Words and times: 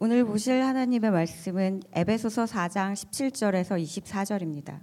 오늘 0.00 0.24
보실 0.24 0.62
하나님의 0.62 1.10
말씀은 1.10 1.82
에베소서 1.92 2.44
4장 2.44 2.92
17절에서 2.92 3.82
24절입니다. 3.82 4.78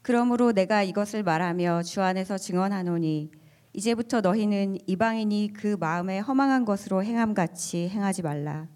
그러므로 0.00 0.52
내가 0.52 0.82
이것을 0.82 1.22
말하며 1.22 1.82
주 1.82 2.00
안에서 2.00 2.38
증언하노니 2.38 3.30
이제부터 3.74 4.22
너희는 4.22 4.78
이방인이 4.86 5.52
그 5.52 5.76
마음에 5.78 6.20
허망한 6.20 6.64
것으로 6.64 7.04
행함같이 7.04 7.90
행하지 7.90 8.22
말라. 8.22 8.66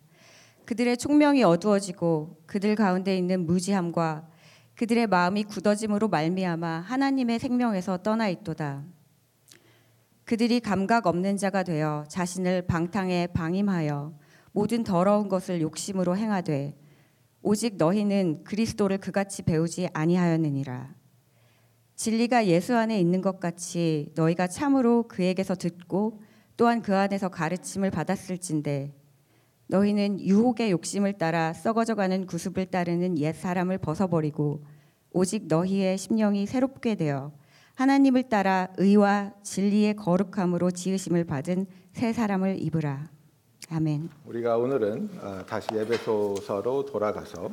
그들의 0.66 0.98
총명이 0.98 1.42
어두워지고 1.44 2.42
그들 2.44 2.74
가운데 2.74 3.16
있는 3.16 3.46
무지함과 3.46 4.28
그들의 4.74 5.06
마음이 5.06 5.44
굳어짐으로 5.44 6.08
말미암아 6.08 6.80
하나님의 6.80 7.38
생명에서 7.38 8.02
떠나 8.02 8.28
있도다. 8.28 8.84
그들이 10.26 10.60
감각 10.60 11.06
없는 11.06 11.38
자가 11.38 11.62
되어 11.62 12.04
자신을 12.08 12.66
방탕에 12.66 13.28
방임하여 13.28 14.23
모든 14.54 14.84
더러운 14.84 15.28
것을 15.28 15.60
욕심으로 15.60 16.16
행하되 16.16 16.78
오직 17.42 17.76
너희는 17.76 18.44
그리스도를 18.44 18.98
그같이 18.98 19.42
배우지 19.42 19.88
아니하였느니라. 19.92 20.94
진리가 21.96 22.46
예수 22.46 22.76
안에 22.76 22.98
있는 23.00 23.20
것 23.20 23.40
같이 23.40 24.12
너희가 24.14 24.46
참으로 24.46 25.08
그에게서 25.08 25.56
듣고 25.56 26.22
또한 26.56 26.82
그 26.82 26.94
안에서 26.94 27.30
가르침을 27.30 27.90
받았을진데 27.90 28.94
너희는 29.66 30.20
유혹의 30.20 30.70
욕심을 30.70 31.14
따라 31.14 31.52
썩어져가는 31.52 32.24
구습을 32.24 32.66
따르는 32.66 33.18
옛 33.18 33.32
사람을 33.32 33.78
벗어버리고 33.78 34.64
오직 35.10 35.48
너희의 35.48 35.98
심령이 35.98 36.46
새롭게 36.46 36.94
되어 36.94 37.32
하나님을 37.74 38.28
따라 38.28 38.68
의와 38.76 39.32
진리의 39.42 39.96
거룩함으로 39.96 40.70
지으심을 40.70 41.24
받은 41.24 41.66
새 41.92 42.12
사람을 42.12 42.62
입으라. 42.62 43.13
아멘. 43.70 44.10
우리가 44.26 44.58
오늘은 44.58 45.08
어, 45.22 45.42
다시 45.46 45.68
에베소서로 45.72 46.84
돌아가서 46.84 47.50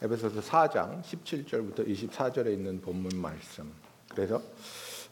에베소서 0.00 0.40
4장 0.40 1.02
17절부터 1.02 1.86
24절에 1.88 2.52
있는 2.52 2.80
본문 2.80 3.20
말씀. 3.20 3.70
그래서 4.08 4.40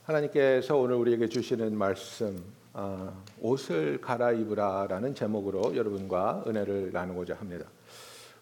하나님께서 0.05 0.77
오늘 0.77 0.95
우리에게 0.95 1.29
주시는 1.29 1.77
말씀 1.77 2.41
어, 2.73 3.21
옷을 3.41 4.01
갈아입으라라는 4.01 5.17
제목으로 5.17 5.75
여러분과 5.77 6.45
은혜를 6.47 6.93
나누고자 6.93 7.35
합니다. 7.35 7.67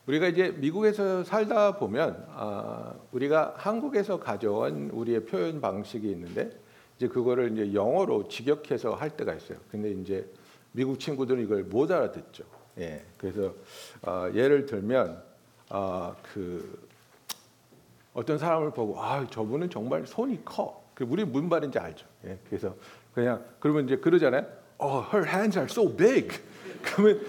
우리가 0.06 0.28
이제 0.28 0.50
미국에서 0.50 1.25
살다 1.25 1.78
보면 1.78 2.27
어, 2.28 3.08
우리가 3.12 3.55
한국에서 3.56 4.20
가져온 4.20 4.91
우리의 4.91 5.25
표현 5.25 5.62
방식이 5.62 6.10
있는데 6.10 6.50
이제 6.97 7.08
그거를 7.08 7.53
이제 7.53 7.72
영어로 7.72 8.28
직역해서 8.28 8.94
할 8.94 9.16
때가 9.16 9.33
있어요. 9.34 9.58
근데 9.70 9.92
이제 9.92 10.31
미국 10.77 11.00
친구들은 11.00 11.42
이걸 11.42 11.64
못 11.64 11.91
알아듣죠. 11.91 12.44
예, 12.78 13.02
그래서 13.16 13.55
어, 14.02 14.28
예를 14.34 14.66
들면 14.66 15.22
어, 15.70 16.14
그 16.22 16.86
어떤 18.12 18.36
사람을 18.36 18.72
보고 18.72 19.00
아 19.02 19.27
저분은 19.27 19.70
정말 19.70 20.06
손이 20.06 20.44
커. 20.44 20.84
그 20.94 21.04
우리 21.08 21.24
무슨 21.24 21.48
말인지 21.48 21.78
알죠. 21.78 22.06
예, 22.27 22.38
그래서 22.48 22.74
그냥 23.14 23.42
그러면 23.58 23.86
이제 23.86 23.97
그러잖아요. 23.97 24.44
Oh, 24.78 25.02
her 25.10 25.27
hands 25.27 25.58
are 25.58 25.66
so 25.70 25.88
big. 25.97 26.28
그러면 26.84 27.22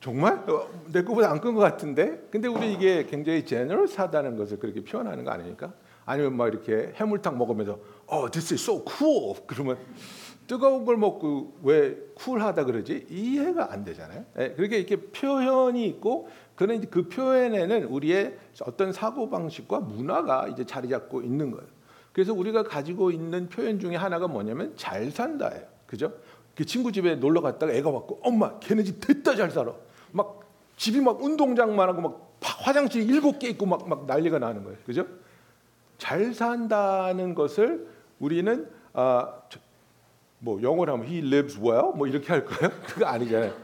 정말 0.00 0.34
어, 0.50 0.68
내 0.92 1.02
거보다 1.02 1.30
안 1.30 1.40
큰 1.40 1.54
것 1.54 1.60
같은데. 1.62 2.26
근데 2.30 2.46
우리 2.46 2.74
이게 2.74 3.06
굉장히 3.06 3.46
제너럴하다는 3.46 4.36
것을 4.36 4.58
그렇게 4.58 4.84
표현하는 4.84 5.24
거 5.24 5.30
아닙니까? 5.30 5.72
아니면 6.04 6.36
막 6.36 6.48
이렇게 6.48 6.92
해물탕 6.96 7.38
먹으면서 7.38 7.78
Oh, 8.06 8.30
this 8.30 8.52
is 8.52 8.62
so 8.62 8.84
cool. 8.86 9.34
그러면 9.46 9.78
뜨거운 10.46 10.84
걸 10.84 10.96
먹고 10.96 11.54
왜 11.62 11.96
쿨하다 12.14 12.64
그러지? 12.64 13.06
이해가 13.10 13.72
안 13.72 13.84
되잖아요. 13.84 14.24
예, 14.38 14.50
그렇게 14.52 14.78
이렇게 14.78 14.96
표현이 14.96 15.86
있고 15.86 16.28
그는 16.54 16.88
그 16.90 17.08
표현에는 17.08 17.84
우리의 17.84 18.36
어떤 18.62 18.92
사고 18.92 19.28
방식과 19.28 19.80
문화가 19.80 20.48
이제 20.48 20.64
자리 20.64 20.88
잡고 20.88 21.22
있는 21.22 21.50
거예요. 21.50 21.66
그래서 22.12 22.32
우리가 22.32 22.62
가지고 22.62 23.10
있는 23.10 23.48
표현 23.48 23.78
중에 23.78 23.96
하나가 23.96 24.26
뭐냐면 24.26 24.72
잘 24.76 25.10
산다예요. 25.10 25.66
그죠? 25.86 26.14
그 26.54 26.64
친구 26.64 26.90
집에 26.90 27.16
놀러 27.16 27.42
갔다가 27.42 27.72
애가 27.72 27.90
왔고 27.90 28.20
엄마 28.22 28.58
걔네 28.60 28.84
집 28.84 29.00
됐다 29.00 29.36
잘 29.36 29.50
살아. 29.50 29.74
막 30.12 30.40
집이 30.76 31.00
막 31.00 31.22
운동장만 31.22 31.88
하고 31.88 32.00
막 32.00 32.38
화장실이 32.40 33.04
일곱 33.04 33.38
개 33.38 33.48
있고 33.48 33.66
막, 33.66 33.88
막 33.88 34.06
난리가 34.06 34.38
나는 34.38 34.64
거예요. 34.64 34.78
그죠? 34.86 35.06
잘 35.98 36.32
산다는 36.32 37.34
것을 37.34 37.88
우리는 38.18 38.68
아, 38.92 39.40
뭐 40.38 40.60
영어로 40.62 40.92
하면 40.94 41.06
he 41.06 41.18
lives 41.18 41.58
well 41.58 41.92
뭐 41.94 42.06
이렇게 42.06 42.28
할까요? 42.28 42.70
그거 42.86 43.06
아니잖아요. 43.06 43.54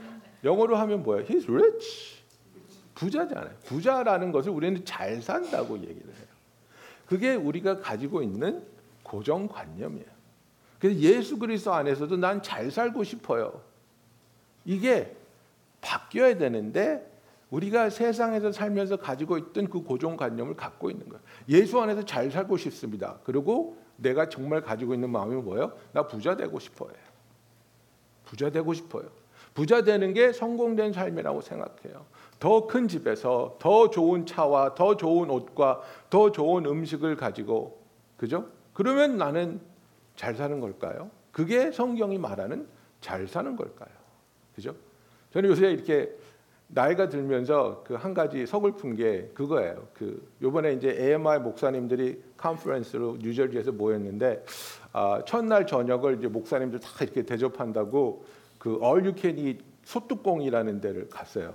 영어로 0.45 0.77
하면 0.77 1.03
뭐예요? 1.03 1.25
He's 1.27 1.49
rich. 1.49 2.23
부자잖아요. 2.95 3.55
부자라는 3.65 4.33
것을 4.33 4.51
우리는 4.51 4.85
잘 4.85 5.21
산다고 5.23 5.77
얘기를 5.79 6.07
해요. 6.07 6.27
그게 7.07 7.35
우리가 7.35 7.81
가지고 7.81 8.23
있는 8.23 8.63
고정관념이에요. 9.03 10.07
그래서 10.79 10.99
예수 11.01 11.39
그리스도 11.39 11.73
안에서도 11.73 12.17
난 12.17 12.43
잘 12.43 12.71
살고 12.71 13.05
싶어요. 13.05 13.61
이게 14.65 15.15
바뀌어야 15.81 16.39
되는데 16.39 17.09
우리가 17.51 17.91
세상에서 17.91 18.51
살면서 18.53 18.97
가지고 18.97 19.37
있던 19.39 19.69
그 19.69 19.83
고정관념을 19.83 20.57
갖고 20.57 20.91
있는 20.91 21.09
거예요. 21.09 21.23
예수 21.49 21.81
안에서 21.81 22.05
잘 22.05 22.31
살고 22.31 22.57
싶습니다. 22.57 23.19
그리고 23.25 23.77
내가 24.03 24.29
정말 24.29 24.61
가지고 24.63 24.95
있는 24.95 25.11
마음이 25.11 25.37
뭐예요? 25.43 25.73
나 25.93 26.07
부자 26.07 26.37
되고 26.37 26.59
싶어요. 26.59 26.93
부자 28.25 28.51
되고 28.51 28.73
싶어요. 28.75 29.05
부자 29.55 29.83
되는 29.83 30.13
게 30.15 30.33
성공된 30.33 30.93
삶이라고 30.93 31.41
생각해요. 31.41 32.07
더 32.39 32.67
큰 32.67 32.89
집에서 32.89 33.57
더 33.61 33.91
좋은 33.91 34.27
차와 34.27 34.75
더 34.75 34.97
좋은 34.97 35.31
옷과 35.31 35.83
더 36.11 36.33
좋은 36.33 36.67
음식을 36.67 37.17
가지고 37.17 37.81
그죠? 38.17 38.49
그러면 38.73 39.17
나는 39.17 39.61
잘 40.17 40.35
사는 40.35 40.59
걸까요? 40.61 41.11
그게 41.31 41.71
성경이 41.71 42.19
말하는 42.19 42.67
잘 43.01 43.29
사는 43.29 43.55
걸까요? 43.57 43.91
그죠? 44.55 44.75
저는 45.33 45.51
요새 45.51 45.71
이렇게 45.71 46.11
나이가 46.75 47.09
들면서 47.09 47.83
그 47.87 47.95
한 47.97 48.15
가지 48.15 48.47
서글픈 48.47 48.97
게 48.97 49.31
그거예요. 49.35 49.87
그 49.93 50.27
요번에 50.41 50.73
이제 50.73 50.97
AMI 50.99 51.39
목사님들이 51.41 52.23
컨퍼런스로 52.39 53.19
뉴저지에서 53.21 53.73
모였는데 53.73 54.45
아, 54.93 55.23
첫날 55.27 55.67
저녁을 55.67 56.19
이제 56.19 56.29
목사님들 56.29 56.81
다 56.81 56.89
이렇게 57.03 57.23
대접한다고 57.23 58.25
그 58.59 58.81
Eat 58.83 59.63
소뚜껑이라는 59.85 60.81
데를 60.81 61.09
갔어요. 61.11 61.53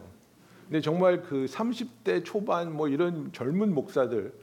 근데 0.65 0.81
정말 0.81 1.23
그 1.23 1.45
30대 1.45 2.23
초반 2.23 2.71
뭐 2.75 2.87
이런 2.87 3.31
젊은 3.31 3.73
목사들 3.73 4.33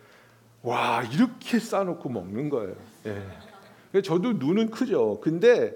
와 0.63 1.03
이렇게 1.05 1.59
싸놓고 1.59 2.09
먹는 2.09 2.49
거예요. 2.49 2.75
예. 3.07 4.03
저도 4.03 4.33
눈은 4.33 4.71
크죠. 4.71 5.21
근데 5.21 5.73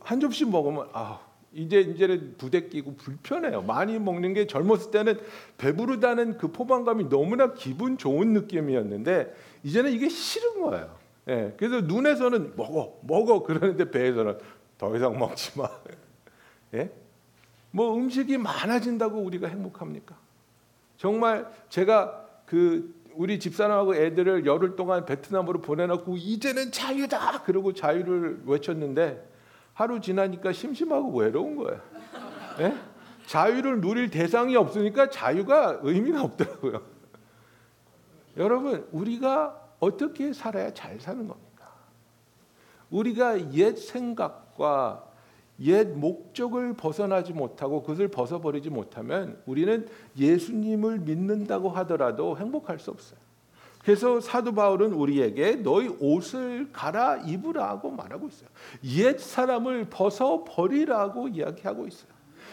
한 0.00 0.20
접시 0.20 0.44
먹으면 0.44 0.88
아 0.92 1.20
이제 1.58 1.80
이제는 1.80 2.36
부대 2.38 2.68
끼고 2.68 2.94
불편해요. 2.96 3.62
많이 3.62 3.98
먹는 3.98 4.32
게 4.32 4.46
젊었을 4.46 4.92
때는 4.92 5.18
배부르다는 5.58 6.38
그 6.38 6.52
포만감이 6.52 7.08
너무나 7.08 7.52
기분 7.52 7.98
좋은 7.98 8.32
느낌이었는데 8.32 9.34
이제는 9.64 9.92
이게 9.92 10.08
싫은 10.08 10.60
거예요. 10.62 10.96
예. 11.28 11.54
그래서 11.56 11.80
눈에서는 11.80 12.54
먹어 12.56 12.98
먹어 13.02 13.42
그러는데 13.42 13.90
배에서는 13.90 14.38
더 14.78 14.96
이상 14.96 15.18
먹지 15.18 15.58
마. 15.58 15.68
예? 16.74 16.90
뭐 17.72 17.94
음식이 17.96 18.38
많아진다고 18.38 19.18
우리가 19.18 19.48
행복합니까? 19.48 20.16
정말 20.96 21.50
제가 21.68 22.26
그 22.46 22.94
우리 23.14 23.40
집사람하고 23.40 23.96
애들을 23.96 24.46
열흘 24.46 24.76
동안 24.76 25.04
베트남으로 25.04 25.60
보내놓고 25.60 26.16
이제는 26.16 26.70
자유다 26.70 27.42
그러고 27.42 27.72
자유를 27.72 28.42
외쳤는데 28.46 29.28
하루 29.78 30.00
지나니까 30.00 30.52
심심하고 30.52 31.16
외로운 31.16 31.54
거예요. 31.54 31.80
예? 32.58 32.74
자유를 33.26 33.80
누릴 33.80 34.10
대상이 34.10 34.56
없으니까 34.56 35.08
자유가 35.08 35.78
의미가 35.82 36.20
없더라고요. 36.20 36.82
여러분 38.36 38.88
우리가 38.90 39.68
어떻게 39.78 40.32
살아야 40.32 40.74
잘 40.74 40.98
사는 40.98 41.28
겁니까? 41.28 41.72
우리가 42.90 43.52
옛 43.52 43.76
생각과 43.76 45.12
옛 45.60 45.86
목적을 45.86 46.74
벗어나지 46.74 47.32
못하고 47.32 47.82
그것을 47.82 48.08
벗어버리지 48.08 48.70
못하면 48.70 49.40
우리는 49.46 49.86
예수님을 50.16 50.98
믿는다고 50.98 51.68
하더라도 51.70 52.36
행복할 52.36 52.80
수 52.80 52.90
없어요. 52.90 53.27
그래서 53.88 54.20
사도 54.20 54.52
바울은 54.52 54.92
우리에게 54.92 55.62
너희 55.62 55.88
옷을 55.98 56.68
갈아 56.74 57.22
입으라고 57.24 57.90
말하고 57.90 58.28
있어요. 58.28 58.50
옛 58.84 59.18
사람을 59.18 59.86
벗어 59.88 60.44
버리라고 60.46 61.28
이야기하고 61.28 61.86
있어요. 61.86 62.10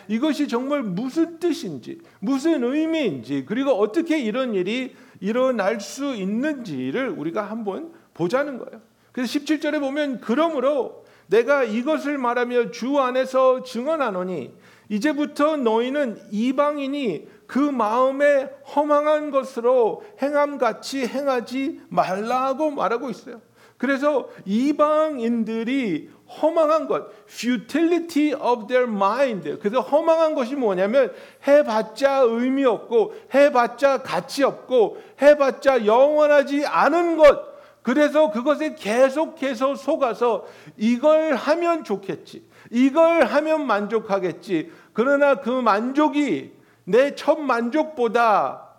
이것이 0.08 0.48
정말 0.48 0.82
무슨 0.82 1.38
뜻인지, 1.38 2.00
무슨 2.22 2.64
의미인지, 2.64 3.44
그리고 3.46 3.72
어떻게 3.72 4.18
이런 4.18 4.54
일이 4.54 4.96
일어날 5.20 5.82
수 5.82 6.16
있는지를 6.16 7.10
우리가 7.10 7.44
한번 7.44 7.92
보자는 8.14 8.58
거예요. 8.58 8.80
그래서 9.12 9.38
17절에 9.38 9.82
보면 9.82 10.22
그러므로 10.22 11.04
내가 11.28 11.66
이것을 11.66 12.18
말하며 12.18 12.72
주 12.72 12.98
안에서 13.00 13.62
증언하노니 13.64 14.54
이제부터 14.88 15.58
너희는 15.58 16.18
이방인이 16.32 17.28
그 17.48 17.60
마음에 17.60 18.50
허망한 18.76 19.32
것으로 19.32 20.04
행함같이 20.22 21.06
행하지 21.08 21.82
말라고 21.90 22.72
말하고 22.72 23.10
있어요. 23.10 23.42
그래서 23.78 24.30
이방인들이 24.46 26.10
허망한 26.42 26.88
것, 26.88 27.12
futility 27.28 28.34
of 28.34 28.68
their 28.68 28.90
mind. 28.90 29.60
그래서 29.60 29.82
허망한 29.82 30.34
것이 30.34 30.56
뭐냐면 30.56 31.14
해봤자 31.46 32.22
의미 32.22 32.66
없고 32.66 33.14
해봤자 33.34 34.02
가치 34.02 34.44
없고 34.44 34.98
해봤자 35.22 35.86
영원하지 35.86 36.66
않은 36.66 37.18
것. 37.18 37.56
그래서 37.84 38.32
그것에 38.32 38.74
계속해서 38.74 39.76
속아서 39.76 40.46
이걸 40.78 41.36
하면 41.36 41.84
좋겠지. 41.84 42.44
이걸 42.72 43.26
하면 43.26 43.68
만족하겠지. 43.68 44.72
그러나 44.94 45.36
그 45.36 45.50
만족이 45.50 46.54
내 46.86 47.16
첫 47.16 47.40
만족보다 47.40 48.70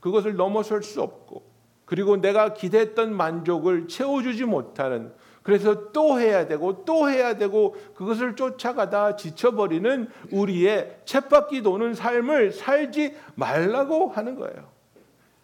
그것을 0.00 0.34
넘어설 0.36 0.82
수 0.82 1.02
없고 1.02 1.42
그리고 1.84 2.16
내가 2.16 2.54
기대했던 2.54 3.14
만족을 3.14 3.88
채워주지 3.88 4.44
못하는 4.44 5.12
그래서 5.42 5.90
또 5.92 6.20
해야 6.20 6.46
되고 6.46 6.84
또 6.84 7.08
해야 7.10 7.34
되고 7.34 7.74
그것을 7.94 8.36
쫓아가다 8.36 9.16
지쳐버리는 9.16 10.08
우리의 10.32 11.00
쳇바퀴 11.04 11.62
도는 11.62 11.94
삶을 11.94 12.52
살지 12.52 13.16
말라고 13.34 14.08
하는 14.08 14.36
거예요. 14.36 14.68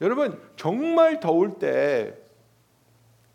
여러분 0.00 0.40
정말 0.56 1.18
더울 1.20 1.58
때 1.58 2.16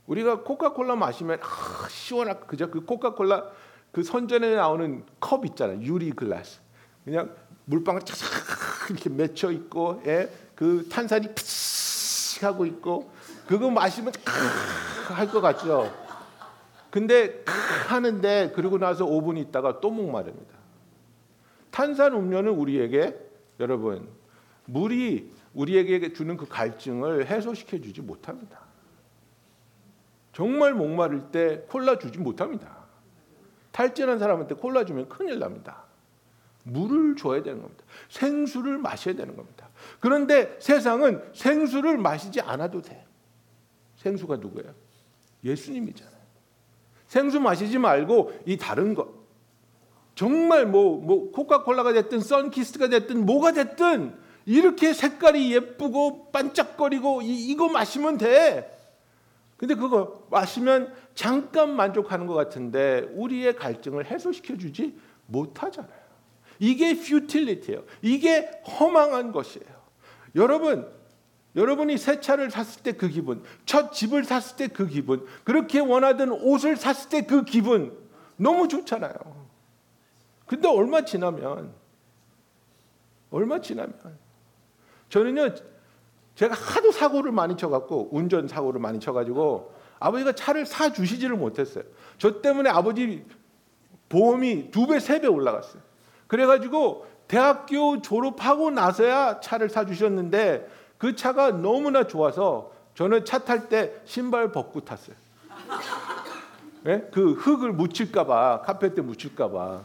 우리가 0.06 0.44
코카콜라 0.44 0.96
마시면 0.96 1.40
아, 1.42 1.88
시원하고 1.90 2.46
그저 2.46 2.70
그 2.70 2.86
코카콜라 2.86 3.46
그 3.92 4.04
선전에 4.04 4.56
나오는 4.56 5.04
컵 5.20 5.46
있잖아요. 5.48 5.82
유리 5.82 6.12
글라스. 6.12 6.62
그냥 7.04 7.36
물방울 7.66 8.02
착착 8.02 8.90
이렇게 8.90 9.10
맺혀 9.10 9.52
있고 9.52 10.02
예? 10.06 10.30
그 10.56 10.88
탄산이 10.90 11.34
피식 11.34 12.44
하고 12.44 12.66
있고 12.66 13.12
그거 13.48 13.70
마시면 13.70 14.14
할것 15.08 15.42
같죠. 15.42 15.92
근데 16.90 17.44
하는데 17.88 18.52
그러고 18.54 18.78
나서 18.78 19.06
5분 19.06 19.38
있다가 19.38 19.80
또 19.80 19.90
목마릅니다. 19.90 20.56
탄산 21.72 22.14
음료는 22.14 22.52
우리에게 22.52 23.18
여러분 23.60 24.10
물이 24.66 25.32
우리에게 25.54 26.14
주는 26.14 26.38
그 26.38 26.48
갈증을 26.48 27.28
해소시켜 27.28 27.80
주지 27.80 28.02
못합니다. 28.02 28.62
정말 30.34 30.74
목마를 30.74 31.32
때 31.32 31.66
콜라 31.70 31.98
주지 31.98 32.20
못합니다. 32.20 32.82
탈진한 33.72 34.20
사람한테 34.20 34.56
콜라 34.56 34.86
주면 34.86 35.08
큰일 35.10 35.40
납니다. 35.40 35.84
물을 36.64 37.16
줘야 37.16 37.42
되는 37.44 37.62
겁니다. 37.62 37.84
생수를 38.10 38.78
마셔야 38.78 39.16
되는 39.16 39.36
겁니다. 39.36 39.70
그런데 40.00 40.58
세상은 40.60 41.24
생수를 41.34 41.98
마시지 41.98 42.42
않아도 42.42 42.82
돼. 42.82 43.06
생수가 43.98 44.38
누구예요? 44.38 44.74
예수님이잖아요. 45.44 46.22
생수 47.08 47.40
마시지 47.40 47.78
말고 47.78 48.32
이 48.46 48.58
다른 48.58 48.94
것. 48.94 49.10
정말 50.16 50.66
뭐, 50.66 51.00
뭐 51.00 51.32
코카콜라가 51.32 51.94
됐든 51.94 52.20
썬키스가 52.20 52.90
됐든 52.90 53.26
뭐가 53.26 53.54
됐든 53.54 54.16
이렇게 54.46 54.94
색깔이 54.94 55.54
예쁘고 55.54 56.32
반짝거리고 56.32 57.22
이, 57.22 57.48
이거 57.48 57.70
마시면 57.70 58.18
돼. 58.18 58.78
근데 59.58 59.76
그거 59.76 60.26
마시면 60.32 60.94
잠깐 61.14 61.76
만족하는 61.76 62.26
것 62.26 62.34
같은데 62.34 63.08
우리의 63.14 63.56
갈증을 63.56 64.06
해소시켜 64.08 64.58
주지 64.58 64.98
못하잖아요. 65.28 66.01
이게 66.62 66.94
퓨틸리티예요. 66.94 67.84
이게 68.04 68.52
허망한 68.80 69.32
것이에요. 69.32 69.66
여러분, 70.36 70.88
여러분이 71.56 71.98
새 71.98 72.22
차를 72.22 72.52
샀을 72.52 72.84
때 72.84 72.92
그 72.94 73.10
기분, 73.10 73.44
첫 73.66 73.92
집을 73.92 74.24
샀을 74.24 74.56
때 74.58 74.68
그 74.68 74.86
기분, 74.88 75.26
그렇게 75.44 75.80
원하던 75.80 76.32
옷을 76.32 76.78
샀을 76.78 77.10
때 77.10 77.22
그 77.26 77.44
기분 77.46 77.98
너무 78.38 78.68
좋잖아요. 78.68 79.14
근데 80.46 80.68
얼마 80.68 81.04
지나면 81.04 81.74
얼마 83.32 83.60
지나면 83.60 83.94
저는요 85.10 85.56
제가 86.36 86.54
하도 86.54 86.92
사고를 86.92 87.32
많이 87.32 87.58
쳐갖고 87.58 88.10
운전 88.12 88.48
사고를 88.48 88.80
많이 88.80 89.00
쳐가지고 89.00 89.74
아버지가 90.00 90.34
차를 90.34 90.66
사 90.68 90.92
주시지를 90.94 91.38
못했어요. 91.38 91.86
저 92.20 92.40
때문에 92.42 92.70
아버지 92.70 93.26
보험이 94.10 94.70
두 94.70 94.86
배, 94.86 95.00
세 95.00 95.20
배 95.20 95.28
올라갔어요. 95.28 95.82
그래가지고 96.32 97.06
대학교 97.28 98.02
졸업하고 98.02 98.72
나서야 98.72 99.42
차를 99.42 99.68
사 99.68 99.86
주셨는데 99.86 100.66
그 100.98 101.14
차가 101.14 101.52
너무나 101.52 102.08
좋아서 102.08 102.72
저는 102.96 103.26
차 103.26 103.40
탈 103.40 103.68
때 103.68 104.00
신발 104.06 104.54
벗고 104.54 104.80
탔어요. 104.80 105.14
네? 106.84 107.06
그 107.12 107.34
흙을 107.34 107.74
묻힐까봐 107.74 108.62
카페트 108.62 109.02
묻힐까봐. 109.02 109.82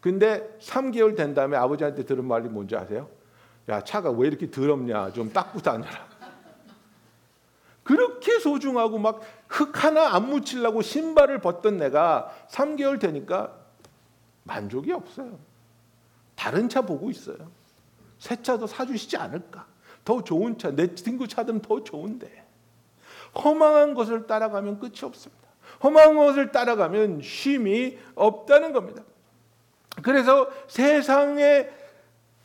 근데 0.00 0.56
3개월 0.60 1.16
된 1.16 1.34
다음에 1.34 1.56
아버지한테 1.56 2.04
들은 2.04 2.24
말이 2.24 2.48
뭔지 2.48 2.76
아세요? 2.76 3.08
야 3.68 3.82
차가 3.82 4.12
왜 4.12 4.28
이렇게 4.28 4.52
더럽냐 4.52 5.10
좀 5.12 5.32
닦고 5.32 5.62
다녀라. 5.62 6.06
그렇게 7.82 8.38
소중하고 8.38 8.98
막 8.98 9.20
흙 9.48 9.82
하나 9.84 10.14
안 10.14 10.28
묻히려고 10.30 10.80
신발을 10.80 11.40
벗던 11.40 11.76
내가 11.76 12.30
3개월 12.50 13.00
되니까 13.00 13.52
만족이 14.44 14.92
없어요. 14.92 15.38
다른 16.34 16.68
차 16.68 16.80
보고 16.82 17.10
있어요. 17.10 17.50
새 18.18 18.40
차도 18.40 18.66
사주시지 18.66 19.16
않을까? 19.16 19.66
더 20.04 20.22
좋은 20.22 20.58
차, 20.58 20.70
내 20.70 20.94
친구 20.94 21.28
차든 21.28 21.60
더 21.60 21.82
좋은데. 21.82 22.44
허망한 23.34 23.94
것을 23.94 24.26
따라가면 24.26 24.78
끝이 24.78 25.00
없습니다. 25.02 25.48
허망한 25.82 26.16
것을 26.16 26.50
따라가면 26.50 27.22
쉼이 27.22 27.98
없다는 28.14 28.72
겁니다. 28.72 29.02
그래서 30.02 30.48
세상에 30.68 31.68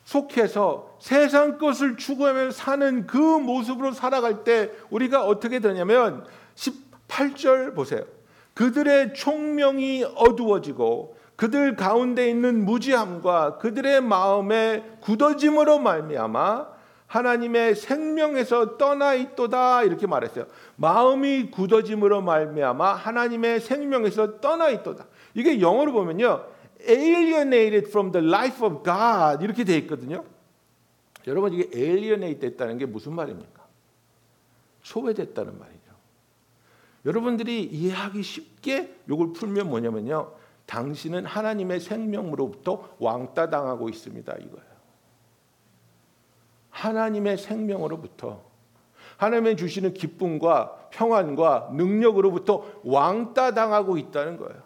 속해서 0.04 0.96
세상 1.00 1.58
것을 1.58 1.96
추구하며 1.96 2.52
사는 2.52 3.06
그 3.06 3.16
모습으로 3.16 3.92
살아갈 3.92 4.44
때 4.44 4.70
우리가 4.90 5.26
어떻게 5.26 5.58
되냐면 5.58 6.24
18절 6.54 7.74
보세요. 7.74 8.04
그들의 8.54 9.14
총명이 9.14 10.04
어두워지고 10.14 11.15
그들 11.36 11.76
가운데 11.76 12.28
있는 12.28 12.64
무지함과 12.64 13.58
그들의 13.58 14.00
마음의 14.00 14.98
굳어짐으로 15.00 15.78
말미암아 15.78 16.76
하나님의 17.06 17.76
생명에서 17.76 18.78
떠나 18.78 19.14
있도다 19.14 19.84
이렇게 19.84 20.06
말했어요. 20.06 20.46
마음이 20.76 21.50
굳어짐으로 21.50 22.22
말미암아 22.22 22.94
하나님의 22.94 23.60
생명에서 23.60 24.40
떠나 24.40 24.70
있도다. 24.70 25.06
이게 25.34 25.60
영어로 25.60 25.92
보면요. 25.92 26.46
alienated 26.80 27.88
from 27.88 28.12
the 28.12 28.26
life 28.26 28.66
of 28.66 28.82
God 28.82 29.44
이렇게 29.44 29.64
돼 29.64 29.76
있거든요. 29.78 30.24
여러분 31.26 31.52
이게 31.52 31.68
alienate 31.74 32.40
됐다는 32.40 32.78
게 32.78 32.86
무슨 32.86 33.14
말입니까? 33.14 33.64
소외됐다는 34.82 35.58
말이죠. 35.58 35.80
여러분들이 37.04 37.62
이해하기 37.62 38.22
쉽게 38.22 38.96
이걸 39.08 39.32
풀면 39.32 39.68
뭐냐면요. 39.68 40.32
당신은 40.66 41.24
하나님의 41.24 41.80
생명으로부터 41.80 42.96
왕따 42.98 43.50
당하고 43.50 43.88
있습니다 43.88 44.32
이거예요. 44.32 44.76
하나님의 46.70 47.38
생명으로부터 47.38 48.44
하나님의 49.16 49.56
주시는 49.56 49.94
기쁨과 49.94 50.88
평안과 50.90 51.70
능력으로부터 51.72 52.64
왕따 52.84 53.54
당하고 53.54 53.96
있다는 53.96 54.36
거예요. 54.36 54.62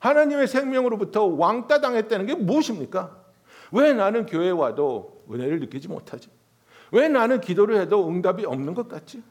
하나님의 0.00 0.48
생명으로부터 0.48 1.24
왕따 1.26 1.80
당했다는 1.80 2.26
게 2.26 2.34
무엇입니까? 2.34 3.16
왜 3.72 3.92
나는 3.92 4.26
교회 4.26 4.50
와도 4.50 5.24
은혜를 5.30 5.60
느끼지 5.60 5.88
못하지? 5.88 6.28
왜 6.90 7.08
나는 7.08 7.40
기도를 7.40 7.80
해도 7.80 8.08
응답이 8.08 8.44
없는 8.44 8.74
것 8.74 8.88
같지? 8.88 9.22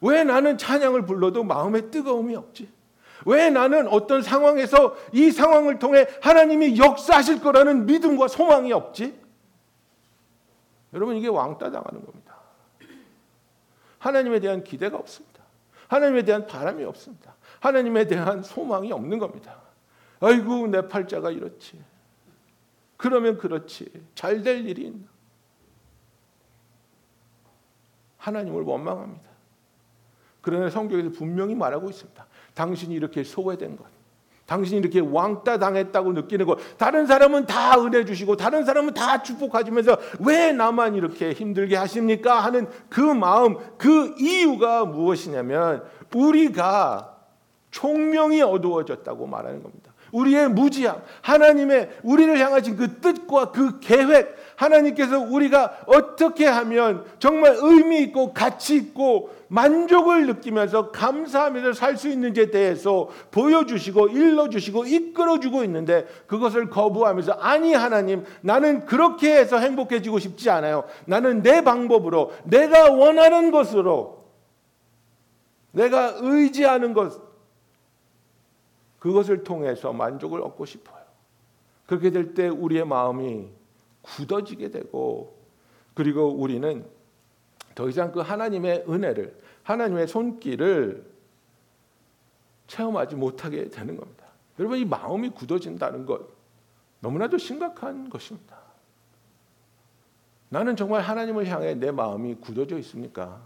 왜 0.00 0.22
나는 0.22 0.58
찬양을 0.58 1.06
불러도 1.06 1.44
마음에 1.44 1.90
뜨거움이 1.90 2.36
없지? 2.36 2.70
왜 3.26 3.50
나는 3.50 3.88
어떤 3.88 4.22
상황에서 4.22 4.96
이 5.12 5.30
상황을 5.30 5.78
통해 5.78 6.06
하나님이 6.20 6.78
역사하실 6.78 7.40
거라는 7.40 7.86
믿음과 7.86 8.28
소망이 8.28 8.72
없지? 8.72 9.18
여러분 10.92 11.16
이게 11.16 11.28
왕따 11.28 11.70
당하는 11.70 12.04
겁니다. 12.04 12.36
하나님에 13.98 14.40
대한 14.40 14.62
기대가 14.62 14.96
없습니다. 14.98 15.42
하나님에 15.88 16.22
대한 16.22 16.46
바람이 16.46 16.84
없습니다. 16.84 17.34
하나님에 17.60 18.06
대한 18.06 18.42
소망이 18.42 18.92
없는 18.92 19.18
겁니다. 19.18 19.56
아이고 20.20 20.66
내 20.66 20.86
팔자가 20.86 21.30
이렇지. 21.30 21.82
그러면 22.96 23.38
그렇지. 23.38 23.90
잘 24.14 24.42
될 24.42 24.66
일이 24.66 24.86
있나? 24.86 25.08
하나님을 28.18 28.62
원망합니다. 28.62 29.28
그러나 30.40 30.70
성경에서 30.70 31.10
분명히 31.10 31.54
말하고 31.54 31.90
있습니다. 31.90 32.26
당신이 32.54 32.94
이렇게 32.94 33.24
소외된 33.24 33.76
것, 33.76 33.84
당신이 34.46 34.80
이렇게 34.80 35.00
왕따 35.00 35.58
당했다고 35.58 36.12
느끼는 36.12 36.46
거 36.46 36.56
다른 36.76 37.06
사람은 37.06 37.46
다 37.46 37.80
은혜 37.80 38.04
주시고 38.04 38.36
다른 38.36 38.64
사람은 38.64 38.92
다 38.92 39.22
축복하시면서 39.22 39.96
왜 40.20 40.52
나만 40.52 40.94
이렇게 40.94 41.32
힘들게 41.32 41.76
하십니까 41.76 42.40
하는 42.40 42.68
그 42.90 43.00
마음 43.00 43.56
그 43.78 44.14
이유가 44.18 44.84
무엇이냐면 44.84 45.82
우리가 46.14 47.16
총명이 47.70 48.42
어두워졌다고 48.42 49.26
말하는 49.26 49.62
겁니다. 49.62 49.92
우리의 50.12 50.48
무지함, 50.48 51.02
하나님의 51.22 51.90
우리를 52.04 52.38
향하신 52.38 52.76
그 52.76 53.00
뜻과 53.00 53.50
그 53.50 53.80
계획, 53.80 54.36
하나님께서 54.56 55.20
우리가 55.20 55.84
어떻게 55.86 56.46
하면 56.46 57.04
정말 57.18 57.56
의미 57.60 58.02
있고 58.02 58.32
가치 58.32 58.76
있고 58.76 59.30
만족을 59.48 60.26
느끼면서 60.26 60.90
감사하면서 60.90 61.72
살 61.74 61.96
수 61.96 62.08
있는지에 62.08 62.50
대해서 62.50 63.08
보여주시고 63.30 64.08
일러주시고 64.08 64.86
이끌어주고 64.86 65.62
있는데 65.64 66.06
그것을 66.26 66.70
거부하면서 66.70 67.32
아니 67.34 67.72
하나님 67.72 68.24
나는 68.40 68.84
그렇게 68.84 69.36
해서 69.36 69.58
행복해지고 69.58 70.18
싶지 70.18 70.50
않아요. 70.50 70.84
나는 71.06 71.42
내 71.42 71.62
방법으로 71.62 72.32
내가 72.44 72.90
원하는 72.90 73.50
것으로 73.50 74.24
내가 75.72 76.14
의지하는 76.20 76.94
것 76.94 77.20
그것을 78.98 79.44
통해서 79.44 79.92
만족을 79.92 80.40
얻고 80.40 80.64
싶어요. 80.64 81.04
그렇게 81.86 82.10
될 82.10 82.34
때 82.34 82.48
우리의 82.48 82.86
마음이 82.86 83.48
굳어지게 84.04 84.70
되고 84.70 85.36
그리고 85.94 86.32
우리는 86.32 86.86
더 87.74 87.88
이상 87.88 88.12
그 88.12 88.20
하나님의 88.20 88.84
은혜를 88.88 89.40
하나님의 89.62 90.06
손길을 90.06 91.12
체험하지 92.66 93.16
못하게 93.16 93.68
되는 93.68 93.96
겁니다. 93.96 94.24
여러분 94.58 94.78
이 94.78 94.84
마음이 94.84 95.30
굳어진다는 95.30 96.06
것 96.06 96.28
너무나도 97.00 97.38
심각한 97.38 98.08
것입니다. 98.08 98.58
나는 100.48 100.76
정말 100.76 101.02
하나님을 101.02 101.46
향해 101.46 101.74
내 101.74 101.90
마음이 101.90 102.36
굳어져 102.36 102.78
있습니까? 102.78 103.42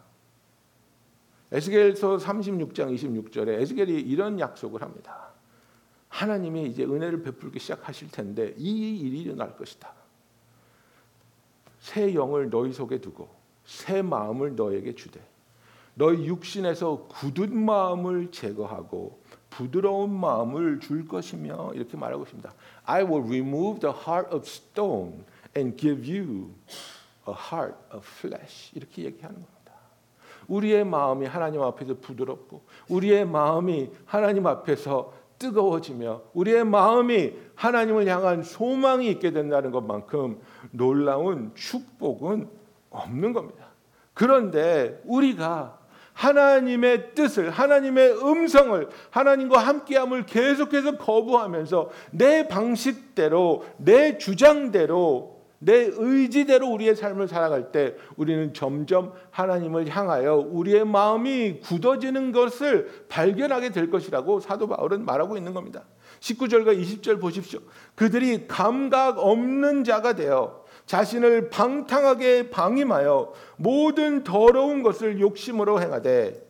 에스겔서 1.51 2.19
36장 2.19 2.95
26절에 2.95 3.61
에스겔이 3.61 4.01
이런 4.01 4.39
약속을 4.39 4.83
합니다. 4.83 5.29
하나님이 6.09 6.67
이제 6.67 6.85
은혜를 6.85 7.23
베풀기 7.23 7.59
시작하실 7.59 8.11
텐데 8.11 8.55
이 8.59 9.01
일이 9.01 9.23
일어날 9.23 9.57
것이다. 9.57 9.93
새 11.81 12.15
영을 12.15 12.51
너희 12.51 12.73
속에 12.73 13.01
두고 13.01 13.29
새 13.65 14.03
마음을 14.03 14.57
너에게 14.57 14.95
주되 14.95 15.21
너희 15.95 16.27
육신에서 16.27 17.09
굳은 17.09 17.57
마음을 17.57 18.31
제거하고 18.31 19.21
부드러운 19.51 20.15
마음을 20.15 20.81
줄 20.81 21.09
것이며 21.09 21.73
이렇게 21.75 21.97
말하고 21.97 22.23
있습니다. 22.23 22.53
I 22.85 23.03
will 23.03 23.27
remove 23.27 23.81
the 23.81 23.95
heart 23.95 24.35
of 24.35 24.47
stone 24.47 25.25
and 25.57 25.77
give 25.77 26.09
you 26.09 26.51
a 27.29 27.35
heart 27.35 27.77
of 27.93 28.07
flesh 28.07 28.71
이렇게 28.77 29.05
얘기하는 29.05 29.35
겁니다. 29.35 29.59
우리의 30.47 30.85
마음이 30.85 31.27
하나님 31.27 31.63
앞에서 31.63 31.97
부드럽고 32.01 32.63
우리의 32.89 33.27
마음이 33.27 33.91
하나님 34.07 34.47
앞에서 34.47 35.13
뜨거워지며 35.39 36.23
우리의 36.35 36.65
마음이 36.65 37.33
하나님을 37.55 38.07
향한 38.09 38.43
소망이 38.43 39.11
있게 39.11 39.31
된다는 39.31 39.71
것만큼 39.71 40.41
놀라운 40.71 41.53
축복은 41.55 42.49
없는 42.91 43.33
겁니다. 43.33 43.67
그런데 44.15 45.01
우리가 45.05 45.79
하나님의 46.13 47.15
뜻을 47.15 47.51
하나님의 47.51 48.19
음성을 48.25 48.89
하나님과 49.11 49.59
함께함을 49.59 50.27
계속해서 50.27 50.99
거부하면서 50.99 51.91
내 52.11 52.49
방식대로 52.49 53.65
내 53.77 54.19
주장대로 54.19 55.39
내 55.61 55.89
의지대로 55.93 56.69
우리의 56.69 56.97
삶을 56.97 57.29
살아갈 57.29 57.73
때 57.73 57.95
우리는 58.17 58.53
점점 58.55 59.13
하나님을 59.31 59.89
향하여 59.89 60.37
우리의 60.37 60.85
마음이 60.85 61.61
굳어지는 61.61 62.33
것을 62.33 63.07
발견하게 63.09 63.71
될 63.71 63.91
것이라고 63.91 64.41
사도 64.41 64.69
바울은 64.69 65.05
말하고 65.05 65.37
있는 65.37 65.55
겁니다. 65.55 65.85
19절과 66.21 66.81
20절 66.81 67.21
보십시오. 67.21 67.61
그들이 67.95 68.47
감각 68.49 69.19
없는 69.19 69.85
자가 69.85 70.15
되어 70.15 70.65
자신을 70.87 71.51
방탕하게 71.51 72.51
방임하여 72.51 73.33
모든 73.57 74.25
더러운 74.25 74.83
것을 74.83 75.21
욕심으로 75.21 75.81
행하되 75.81 76.47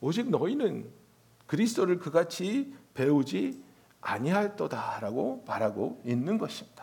오직 0.00 0.30
너희는 0.30 0.90
그리스도를 1.46 1.98
그같이 1.98 2.74
배우지 2.94 3.62
아니하였도다라고 4.00 5.44
말하고 5.46 6.02
있는 6.04 6.38
것입니다. 6.38 6.82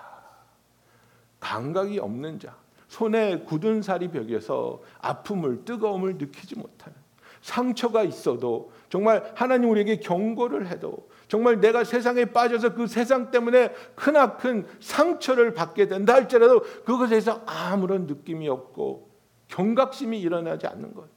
감각이 1.40 2.00
없는 2.00 2.40
자, 2.40 2.56
손에 2.88 3.40
굳은 3.40 3.82
살이 3.82 4.10
벽에서 4.10 4.82
아픔을 5.00 5.66
뜨거움을 5.66 6.18
느끼지 6.18 6.56
못하는 6.56 6.98
상처가 7.42 8.04
있어도 8.04 8.72
정말 8.90 9.32
하나님 9.36 9.70
우리에게 9.70 9.98
경고를 9.98 10.68
해도 10.68 11.10
정말 11.30 11.62
내가 11.62 11.84
세상에 11.84 12.26
빠져서 12.26 12.74
그 12.74 12.88
세상 12.88 13.30
때문에 13.30 13.72
크나큰 13.96 14.66
상처를 14.80 15.54
받게 15.54 15.88
된다 15.88 16.16
할지라도 16.16 16.62
그것에서 16.84 17.44
아무런 17.46 18.08
느낌이 18.08 18.50
없고 18.50 19.10
경각심이 19.48 20.20
일어나지 20.20 20.66
않는 20.66 20.96
것. 20.96 21.08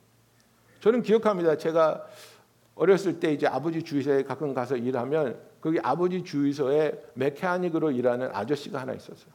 저는 0.81 1.03
기억합니다. 1.03 1.57
제가 1.57 2.05
어렸을 2.75 3.21
때 3.21 3.33
이제 3.33 3.47
아버지 3.47 3.83
주유소에 3.83 4.25
가끔 4.25 4.53
가서 4.53 4.77
일하면 4.77 5.41
거기 5.63 5.79
아버지 5.83 6.23
주유소에 6.23 6.93
메카닉으로 7.15 7.91
일하는 7.93 8.29
아저씨가 8.35 8.81
하나 8.81 8.93
있었어요. 8.93 9.33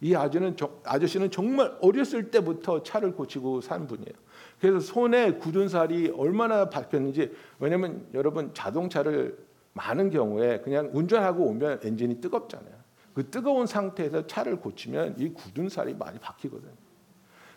이 0.00 0.14
아저는 0.14 0.56
아저씨는 0.84 1.30
정말 1.30 1.76
어렸을 1.82 2.30
때부터 2.30 2.82
차를 2.82 3.12
고치고 3.12 3.60
산 3.60 3.86
분이에요. 3.86 4.14
그래서 4.58 4.80
손에 4.80 5.32
굳은 5.34 5.68
살이 5.68 6.10
얼마나 6.16 6.70
박혔는지 6.70 7.30
왜냐면 7.58 8.06
여러분 8.14 8.54
자동차를 8.54 9.43
많은 9.74 10.10
경우에 10.10 10.60
그냥 10.60 10.90
운전하고 10.92 11.44
오면 11.44 11.80
엔진이 11.82 12.20
뜨겁잖아요. 12.20 12.74
그 13.12 13.30
뜨거운 13.30 13.66
상태에서 13.66 14.26
차를 14.26 14.56
고치면 14.56 15.16
이 15.18 15.28
굳은 15.32 15.68
살이 15.68 15.94
많이 15.94 16.18
박히거든요. 16.18 16.72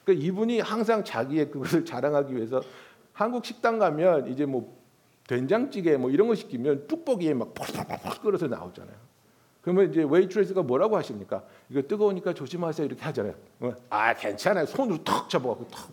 그러니까 0.04 0.26
이분이 0.26 0.60
항상 0.60 1.04
자기의 1.04 1.50
그것을 1.50 1.86
자랑하기 1.86 2.36
위해서 2.36 2.62
한국 3.14 3.46
식당 3.46 3.80
가면 3.80 4.28
이제 4.28 4.46
뭐 4.46 4.78
된장찌개 5.28 5.98
뭐 5.98 6.10
이런 6.10 6.28
거 6.28 6.36
시키면 6.36 6.88
뚝배기에 6.88 7.34
막 7.34 7.54
펄펄펄 7.54 8.22
끓어서 8.22 8.48
나오잖아요. 8.48 8.96
그러면 9.62 9.90
이제 9.92 10.06
웨이트레스가 10.08 10.64
뭐라고 10.64 10.96
하십니까? 10.98 11.44
이거 11.70 11.82
뜨거우니까 11.82 12.34
조심하세요 12.34 12.86
이렇게 12.86 13.04
하잖아요. 13.04 13.34
뭐, 13.58 13.76
아 13.90 14.14
괜찮아요. 14.14 14.66
손으로 14.66 15.04
턱 15.04 15.30
잡아갖고 15.30 15.68
턱. 15.68 15.92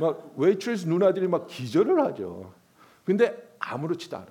막 0.00 0.32
웨이트레스 0.36 0.86
누나들이 0.86 1.26
막 1.28 1.46
기절을 1.46 2.04
하죠. 2.06 2.52
근데 3.04 3.54
아무렇지도 3.58 4.16
않아. 4.18 4.26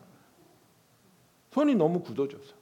손이 1.51 1.75
너무 1.75 2.01
굳어져서. 2.01 2.59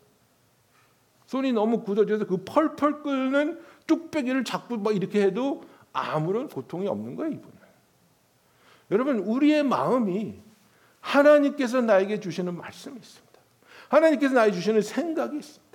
손이 1.25 1.51
너무 1.53 1.83
굳어져서 1.83 2.25
그 2.25 2.43
펄펄 2.43 3.03
끓는 3.03 3.61
뚝배기를 3.85 4.43
자꾸 4.43 4.77
막 4.77 4.95
이렇게 4.95 5.21
해도 5.21 5.63
아무런 5.91 6.47
고통이 6.47 6.87
없는 6.87 7.15
거예요, 7.15 7.33
이분은. 7.33 7.57
여러분, 8.91 9.19
우리의 9.19 9.63
마음이 9.63 10.39
하나님께서 11.01 11.81
나에게 11.81 12.19
주시는 12.19 12.55
말씀이 12.55 12.97
있습니다. 12.97 13.39
하나님께서 13.89 14.33
나에게 14.33 14.53
주시는 14.53 14.81
생각이 14.81 15.37
있습니다. 15.37 15.67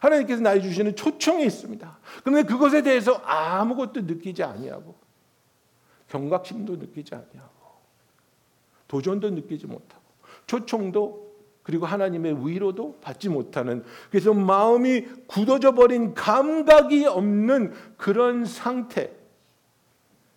하나님께서 0.00 0.42
나에 0.42 0.60
주시는 0.60 0.96
초청이 0.96 1.44
있습니다. 1.44 1.98
그런데 2.22 2.42
그것에 2.46 2.82
대해서 2.82 3.14
아무것도 3.24 4.02
느끼지 4.02 4.42
아니하고 4.42 4.94
경각심도 6.08 6.76
느끼지 6.76 7.14
아니하고 7.14 7.58
도전도 8.86 9.30
느끼지 9.30 9.66
못하고 9.66 10.02
초청도 10.46 11.27
그리고 11.68 11.84
하나님의 11.84 12.48
위로도 12.48 12.96
받지 13.02 13.28
못하는 13.28 13.84
그래서 14.08 14.32
마음이 14.32 15.02
굳어져 15.26 15.72
버린 15.72 16.14
감각이 16.14 17.04
없는 17.04 17.74
그런 17.98 18.46
상태. 18.46 19.14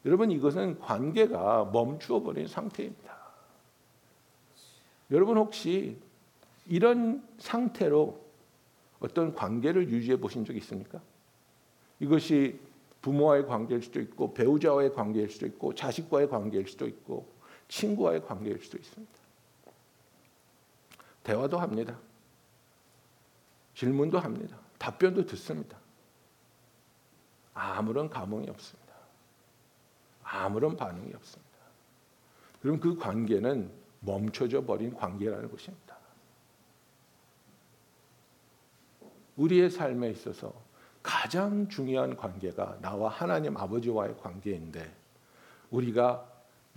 여러분 0.04 0.30
이것은 0.30 0.78
관계가 0.80 1.70
멈추어 1.72 2.22
버린 2.22 2.48
상태입니다. 2.48 3.18
여러분 5.12 5.38
혹시 5.38 5.96
이런 6.68 7.24
상태로 7.38 8.20
어떤 9.00 9.34
관계를 9.34 9.88
유지해 9.88 10.18
보신 10.18 10.44
적 10.44 10.54
있습니까? 10.58 11.00
이것이 12.02 12.60
부모와의 13.02 13.48
관계일 13.48 13.82
수도 13.82 14.02
있고 14.02 14.34
배우자와의 14.34 14.94
관계일 14.94 15.30
수도 15.30 15.46
있고 15.46 15.76
자식과의 15.76 16.28
관계일 16.28 16.68
수도 16.68 16.86
있고 16.88 17.26
친구와의 17.70 18.26
관계일 18.26 18.60
수도 18.60 18.78
있습니다. 18.78 19.21
대화도 21.24 21.60
합니다. 21.60 21.98
질문도 23.75 24.20
합니다. 24.20 24.58
답변도 24.78 25.25
듣습니다. 25.28 25.78
아무런 27.54 28.10
감흥이 28.10 28.50
없습니다. 28.50 28.94
아무런 30.24 30.75
반응이 30.78 31.13
없습니다. 31.13 31.51
그럼 32.62 32.80
그 32.80 32.98
관계는 32.98 33.72
멈춰져 34.00 34.63
버린 34.66 34.94
관계라는 34.94 35.51
것입니다. 35.51 35.98
우리의 39.36 39.70
삶에 39.70 40.10
있어서 40.12 40.54
가장 41.04 41.68
중요한 41.68 42.16
관계가 42.16 42.78
나와 42.82 43.10
하나님 43.10 43.58
아버지와의 43.58 44.18
관계인데 44.18 44.94
우리가 45.72 46.28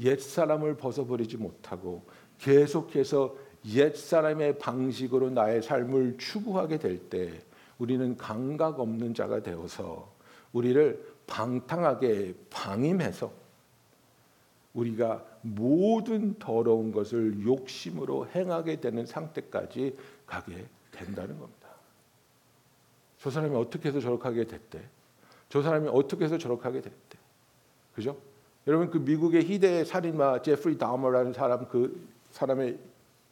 옛 0.01 0.19
사람을 0.19 0.77
벗어버리지 0.77 1.37
못하고 1.37 2.07
계속해서 2.39 3.37
옛 3.67 3.95
사람의 3.97 4.59
방식으로 4.59 5.31
나의 5.31 5.63
삶을 5.63 6.19
추구하게 6.19 6.79
될 6.79 7.09
때 7.09 7.43
우리는 7.79 8.17
감각 8.17 8.79
없는 8.81 9.15
자가 9.15 9.43
되어서 9.43 10.13
우리를 10.53 11.15
방탕하게 11.27 12.35
방임해서 12.51 13.33
우리가 14.75 15.25
모든 15.43 16.39
더러운 16.39 16.93
것을 16.93 17.45
욕심으로 17.45 18.29
행하게 18.29 18.81
되는 18.81 19.07
상태까지 19.07 19.97
가게 20.27 20.67
된다는 20.91 21.39
겁니다. 21.39 21.69
저 23.19 23.31
사람이 23.31 23.57
어떻게 23.57 23.89
해서 23.89 24.01
저렇게 24.01 24.45
됐대? 24.45 24.83
저 25.49 25.63
사람이 25.63 25.89
어떻게 25.89 26.25
해서 26.25 26.39
저렇게 26.39 26.81
됐대? 26.81 27.19
그죠? 27.95 28.17
여러분 28.67 28.91
그 28.91 28.99
미국의 28.99 29.45
희대 29.45 29.85
살인마 29.85 30.43
제프리 30.43 30.79
다머라는 30.79 31.33
사람 31.33 31.69
그 31.69 32.09
사람의 32.33 32.79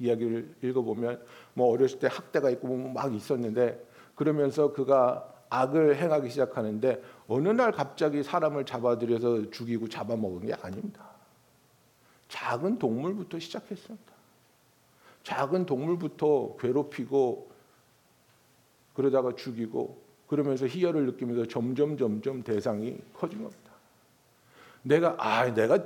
이야기를 0.02 0.56
읽어보면 0.62 1.22
뭐 1.54 1.72
어렸을 1.72 1.98
때 2.00 2.08
학대가 2.10 2.50
있고 2.50 2.68
뭐막 2.68 3.14
있었는데 3.14 3.82
그러면서 4.16 4.72
그가 4.72 5.28
악을 5.48 5.96
행하기 5.96 6.30
시작하는데 6.30 7.02
어느 7.28 7.48
날 7.48 7.72
갑자기 7.72 8.22
사람을 8.22 8.64
잡아들여서 8.64 9.50
죽이고 9.50 9.88
잡아먹은 9.88 10.46
게 10.46 10.54
아닙니다. 10.54 11.10
작은 12.28 12.78
동물부터 12.78 13.38
시작했습니다. 13.38 14.12
작은 15.22 15.66
동물부터 15.66 16.56
괴롭히고 16.58 17.50
그러다가 18.94 19.34
죽이고 19.36 20.02
그러면서 20.26 20.66
희열을 20.66 21.06
느끼면서 21.06 21.46
점점 21.46 21.96
점점 21.96 22.42
대상이 22.42 22.98
커진 23.14 23.42
겁니다. 23.42 23.72
내가 24.82 25.14
아 25.18 25.52
내가 25.52 25.84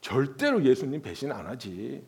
절대로 0.00 0.64
예수님 0.64 1.02
배신 1.02 1.30
안 1.30 1.46
하지. 1.46 2.02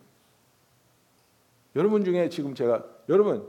여러분 1.76 2.04
중에 2.04 2.28
지금 2.28 2.54
제가 2.54 2.84
여러분 3.08 3.46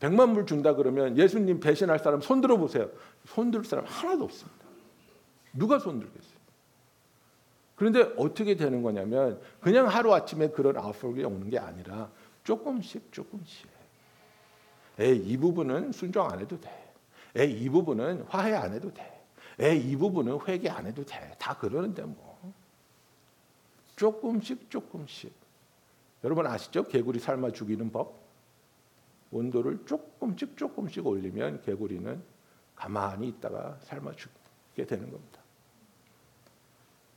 백만 0.00 0.32
불 0.34 0.46
준다 0.46 0.74
그러면 0.74 1.16
예수님 1.18 1.58
배신할 1.60 1.98
사람 1.98 2.20
손 2.20 2.40
들어 2.40 2.56
보세요. 2.56 2.88
손 3.26 3.50
들 3.50 3.64
사람 3.64 3.84
하나도 3.84 4.24
없습니다. 4.24 4.64
누가 5.52 5.78
손 5.78 5.98
들겠어요? 5.98 6.38
그런데 7.74 8.02
어떻게 8.16 8.56
되는 8.56 8.82
거냐면 8.82 9.40
그냥 9.60 9.86
하루 9.88 10.14
아침에 10.14 10.48
그런 10.50 10.76
아웃폴이 10.76 11.24
오는 11.24 11.50
게 11.50 11.58
아니라 11.58 12.10
조금씩 12.44 13.12
조금씩. 13.12 13.68
에이 15.00 15.36
부분은 15.36 15.92
순종 15.92 16.28
안 16.28 16.40
해도 16.40 16.60
돼. 16.60 16.70
에이 17.36 17.68
부분은 17.68 18.22
화해 18.28 18.54
안 18.54 18.72
해도 18.72 18.92
돼. 18.92 19.20
에이 19.60 19.96
부분은 19.96 20.38
회개 20.46 20.68
안 20.68 20.86
해도 20.86 21.04
돼. 21.04 21.34
다 21.38 21.56
그러는데 21.56 22.02
뭐. 22.02 22.52
조금씩 23.96 24.70
조금씩. 24.70 25.32
여러분 26.24 26.46
아시죠? 26.46 26.84
개구리 26.84 27.18
삶아 27.18 27.52
죽이는 27.52 27.90
법. 27.92 28.26
온도를 29.30 29.84
조금씩 29.84 30.56
조금씩 30.56 31.06
올리면 31.06 31.62
개구리는 31.62 32.22
가만히 32.74 33.28
있다가 33.28 33.78
삶아 33.82 34.12
죽게 34.16 34.86
되는 34.86 35.10
겁니다. 35.10 35.40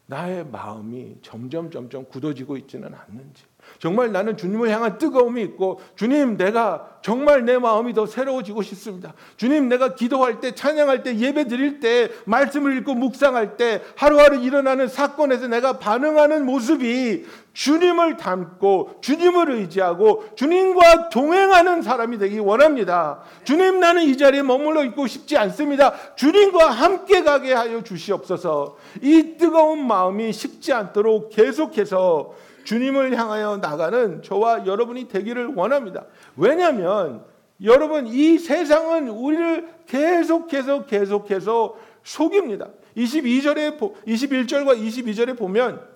나의 0.08 0.46
마음이 0.46 1.20
점점 1.22 1.72
점점 1.72 2.03
굳어지고 2.05 2.58
있지는 2.58 2.93
않는지 2.93 3.46
정말 3.79 4.11
나는 4.11 4.37
주님을 4.37 4.69
향한 4.69 4.97
뜨거움이 4.97 5.41
있고 5.43 5.81
주님 5.95 6.37
내가 6.37 6.87
정말 7.01 7.45
내 7.45 7.57
마음이 7.57 7.93
더 7.93 8.05
새로워지고 8.05 8.61
싶습니다. 8.61 9.13
주님 9.37 9.69
내가 9.69 9.95
기도할 9.95 10.39
때 10.39 10.53
찬양할 10.53 11.03
때 11.03 11.17
예배 11.17 11.47
드릴 11.47 11.79
때 11.79 12.10
말씀을 12.25 12.77
읽고 12.77 12.93
묵상할 12.93 13.57
때 13.57 13.81
하루하루 13.95 14.38
일어나는 14.38 14.88
사건에서 14.88 15.47
내가 15.47 15.79
반응하는 15.79 16.45
모습이 16.45 17.25
주님을 17.53 18.17
닮고 18.17 18.99
주님을 19.01 19.51
의지하고 19.51 20.25
주님과 20.36 21.10
동행하는 21.10 21.81
사람이 21.81 22.17
되기 22.17 22.39
원합니다. 22.39 23.21
주님 23.43 23.79
나는 23.79 24.03
이 24.03 24.17
자리에 24.17 24.41
머물러 24.41 24.86
있고 24.86 25.07
싶지 25.07 25.38
않습니다. 25.38 25.93
주님과 26.15 26.69
함께 26.69 27.23
가게 27.23 27.53
하여 27.53 27.84
주시옵소서. 27.84 28.77
이 29.01 29.36
뜨거운 29.38 29.86
마음이 29.86 30.31
식지 30.31 30.71
않도록 30.71 31.31
계속해서 31.31 32.34
주님을 32.63 33.17
향하여 33.17 33.58
나가는 33.58 34.21
저와 34.21 34.65
여러분이 34.65 35.08
되기를 35.08 35.54
원합니다. 35.56 36.06
왜냐하면 36.36 37.24
여러분 37.63 38.08
이 38.08 38.38
세상은 38.38 39.10
우리를 39.10 39.67
계속해서 39.88 40.86
계속해서 40.86 41.76
속입니다. 42.04 42.69
22절에 42.97 43.78
21절과 43.78 44.78
22절에 44.78 45.38
보면 45.38 45.90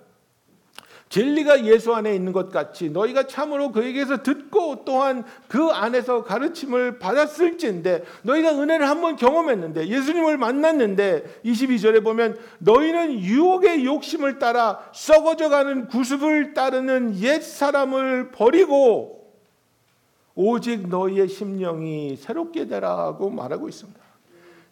진리가 1.16 1.64
예수 1.64 1.94
안에 1.94 2.14
있는 2.14 2.34
것 2.34 2.50
같이 2.50 2.90
너희가 2.90 3.26
참으로 3.26 3.72
그에게서 3.72 4.22
듣고 4.22 4.84
또한 4.84 5.24
그 5.48 5.68
안에서 5.68 6.24
가르침을 6.24 6.98
받았을진데 6.98 8.04
너희가 8.20 8.50
은혜를 8.50 8.86
한번 8.86 9.16
경험했는데 9.16 9.88
예수님을 9.88 10.36
만났는데 10.36 11.40
22절에 11.42 12.04
보면 12.04 12.36
너희는 12.58 13.18
유혹의 13.18 13.86
욕심을 13.86 14.38
따라 14.38 14.78
썩어져 14.92 15.48
가는 15.48 15.88
구습을 15.88 16.52
따르는 16.52 17.18
옛 17.20 17.40
사람을 17.40 18.30
버리고 18.32 19.32
오직 20.34 20.86
너희의 20.86 21.28
심령이 21.28 22.16
새롭게 22.16 22.66
되라고 22.66 23.30
말하고 23.30 23.70
있습니다. 23.70 24.00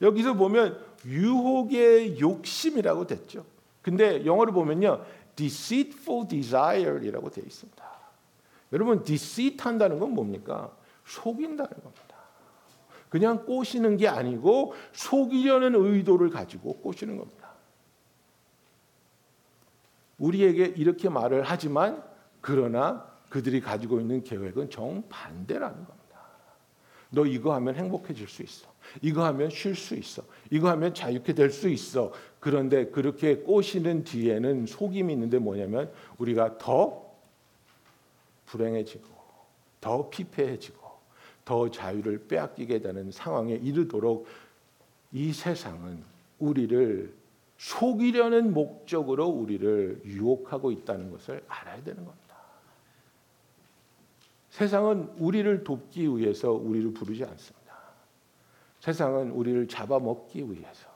여기서 0.02 0.34
보면 0.34 0.78
유혹의 1.06 2.20
욕심이라고 2.20 3.06
됐죠. 3.06 3.46
근데 3.80 4.26
영어로 4.26 4.52
보면요. 4.52 5.00
Deceitful 5.36 6.28
desire이라고 6.28 7.30
되어 7.30 7.44
있습니다. 7.44 7.84
여러분 8.72 9.02
deceit 9.04 9.62
한다는 9.62 9.98
건 9.98 10.10
뭡니까? 10.10 10.74
속인다는 11.04 11.70
겁니다. 11.70 12.14
그냥 13.08 13.44
꼬시는 13.44 13.96
게 13.96 14.08
아니고 14.08 14.74
속이려는 14.92 15.74
의도를 15.74 16.30
가지고 16.30 16.78
꼬시는 16.80 17.16
겁니다. 17.16 17.50
우리에게 20.18 20.74
이렇게 20.76 21.08
말을 21.08 21.42
하지만 21.44 22.02
그러나 22.40 23.06
그들이 23.28 23.60
가지고 23.60 24.00
있는 24.00 24.22
계획은 24.22 24.70
정반대라는 24.70 25.84
겁니다. 25.84 26.20
너 27.10 27.26
이거 27.26 27.54
하면 27.54 27.74
행복해질 27.76 28.28
수 28.28 28.42
있어. 28.42 28.68
이거 29.00 29.24
하면 29.26 29.50
쉴 29.50 29.74
수 29.74 29.94
있어. 29.94 30.22
이거 30.50 30.68
하면 30.70 30.92
자유케 30.94 31.32
될 31.32 31.50
수 31.50 31.68
있어. 31.68 32.12
그런데 32.44 32.90
그렇게 32.90 33.38
꼬시는 33.38 34.04
뒤에는 34.04 34.66
속임이 34.66 35.14
있는데 35.14 35.38
뭐냐면 35.38 35.90
우리가 36.18 36.58
더 36.58 37.10
불행해지고 38.44 39.08
더 39.80 40.10
피폐해지고 40.10 40.78
더 41.46 41.70
자유를 41.70 42.26
빼앗기게 42.28 42.80
되는 42.80 43.10
상황에 43.10 43.54
이르도록 43.54 44.26
이 45.12 45.32
세상은 45.32 46.04
우리를 46.38 47.14
속이려는 47.56 48.52
목적으로 48.52 49.26
우리를 49.26 50.02
유혹하고 50.04 50.70
있다는 50.70 51.12
것을 51.12 51.42
알아야 51.48 51.82
되는 51.82 52.04
겁니다. 52.04 52.36
세상은 54.50 55.08
우리를 55.16 55.64
돕기 55.64 56.14
위해서 56.18 56.52
우리를 56.52 56.92
부르지 56.92 57.24
않습니다. 57.24 57.74
세상은 58.80 59.30
우리를 59.30 59.66
잡아먹기 59.66 60.52
위해서 60.52 60.93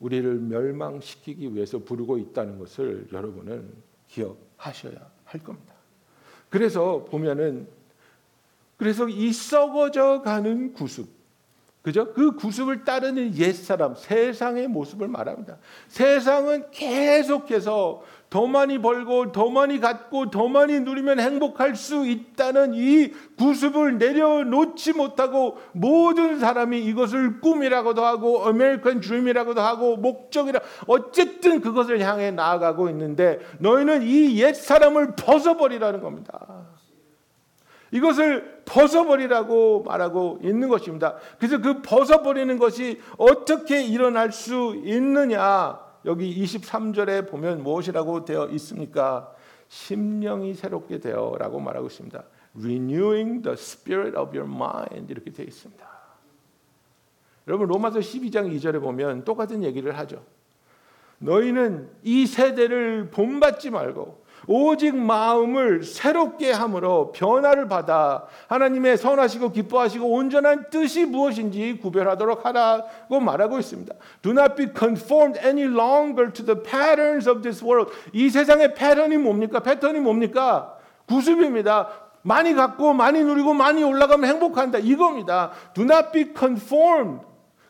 우리를 0.00 0.38
멸망시키기 0.40 1.54
위해서 1.54 1.78
부르고 1.78 2.18
있다는 2.18 2.58
것을 2.58 3.08
여러분은 3.12 3.72
기억하셔야 4.08 5.10
할 5.24 5.42
겁니다. 5.42 5.74
그래서 6.48 7.04
보면은 7.04 7.68
그래서 8.76 9.08
이 9.08 9.32
썩어져 9.32 10.22
가는 10.22 10.72
구습 10.74 11.16
그죠? 11.86 12.12
그 12.14 12.34
구습을 12.34 12.84
따르는 12.84 13.36
옛사람, 13.36 13.94
세상의 13.94 14.66
모습을 14.66 15.06
말합니다. 15.06 15.56
세상은 15.86 16.68
계속해서 16.72 18.02
더 18.36 18.46
많이 18.46 18.76
벌고 18.76 19.32
더 19.32 19.48
많이 19.48 19.80
갖고 19.80 20.28
더 20.28 20.46
많이 20.46 20.80
누리면 20.80 21.20
행복할 21.20 21.74
수 21.74 22.06
있다는 22.06 22.74
이 22.74 23.10
구습을 23.38 23.96
내려놓지 23.96 24.92
못하고 24.92 25.56
모든 25.72 26.38
사람이 26.38 26.84
이것을 26.84 27.40
꿈이라고도 27.40 28.04
하고 28.04 28.44
아메리칸 28.44 29.00
드림이라고도 29.00 29.62
하고 29.62 29.96
목적이라 29.96 30.60
어쨌든 30.86 31.62
그것을 31.62 32.00
향해 32.00 32.30
나아가고 32.30 32.90
있는데 32.90 33.40
너희는 33.58 34.02
이 34.02 34.38
옛 34.38 34.54
사람을 34.54 35.14
벗어버리라는 35.16 36.02
겁니다. 36.02 36.66
이것을 37.90 38.64
벗어버리라고 38.66 39.84
말하고 39.84 40.40
있는 40.42 40.68
것입니다. 40.68 41.14
그래서 41.38 41.56
그 41.62 41.80
벗어버리는 41.80 42.58
것이 42.58 43.00
어떻게 43.16 43.82
일어날 43.82 44.30
수 44.30 44.78
있느냐? 44.84 45.85
여기 46.06 46.42
23절에 46.42 47.28
보면 47.28 47.62
무엇이라고 47.62 48.24
되어 48.24 48.48
있습니까? 48.50 49.34
심령이 49.68 50.54
새롭게 50.54 51.00
되어라고 51.00 51.60
말하고 51.60 51.88
있습니다. 51.88 52.22
renewing 52.56 53.42
the 53.42 53.54
spirit 53.54 54.16
of 54.16 54.36
your 54.36 54.50
mind 54.50 55.10
이렇게 55.10 55.32
되어 55.32 55.44
있습니다. 55.44 55.84
여러분 57.48 57.68
로마서 57.68 57.98
12장 57.98 58.52
2절에 58.54 58.80
보면 58.80 59.24
똑같은 59.24 59.62
얘기를 59.62 59.96
하죠. 59.98 60.24
너희는 61.18 61.90
이 62.02 62.26
세대를 62.26 63.10
본받지 63.10 63.70
말고 63.70 64.24
오직 64.46 64.94
마음을 64.94 65.82
새롭게 65.82 66.52
함으로 66.52 67.12
변화를 67.12 67.68
받아 67.68 68.26
하나님의 68.48 68.96
선하시고 68.96 69.52
기뻐하시고 69.52 70.06
온전한 70.08 70.70
뜻이 70.70 71.04
무엇인지 71.04 71.78
구별하도록 71.82 72.44
하라고 72.46 73.20
말하고 73.20 73.58
있습니다. 73.58 73.94
Do 74.22 74.32
not 74.32 74.54
be 74.54 74.68
conformed 74.76 75.40
any 75.44 75.64
longer 75.64 76.32
to 76.32 76.44
the 76.44 76.62
patterns 76.62 77.28
of 77.28 77.42
this 77.42 77.64
world. 77.64 77.92
이 78.12 78.30
세상의 78.30 78.74
패턴이 78.74 79.16
뭡니까? 79.18 79.60
패턴이 79.60 79.98
뭡니까? 79.98 80.76
구습입니다. 81.08 81.88
많이 82.22 82.54
갖고 82.54 82.92
많이 82.92 83.22
누리고 83.22 83.54
많이 83.54 83.84
올라가면 83.84 84.28
행복한다. 84.28 84.78
이겁니다. 84.78 85.52
Do 85.74 85.84
not 85.84 86.10
be 86.12 86.32
conformed. 86.36 87.24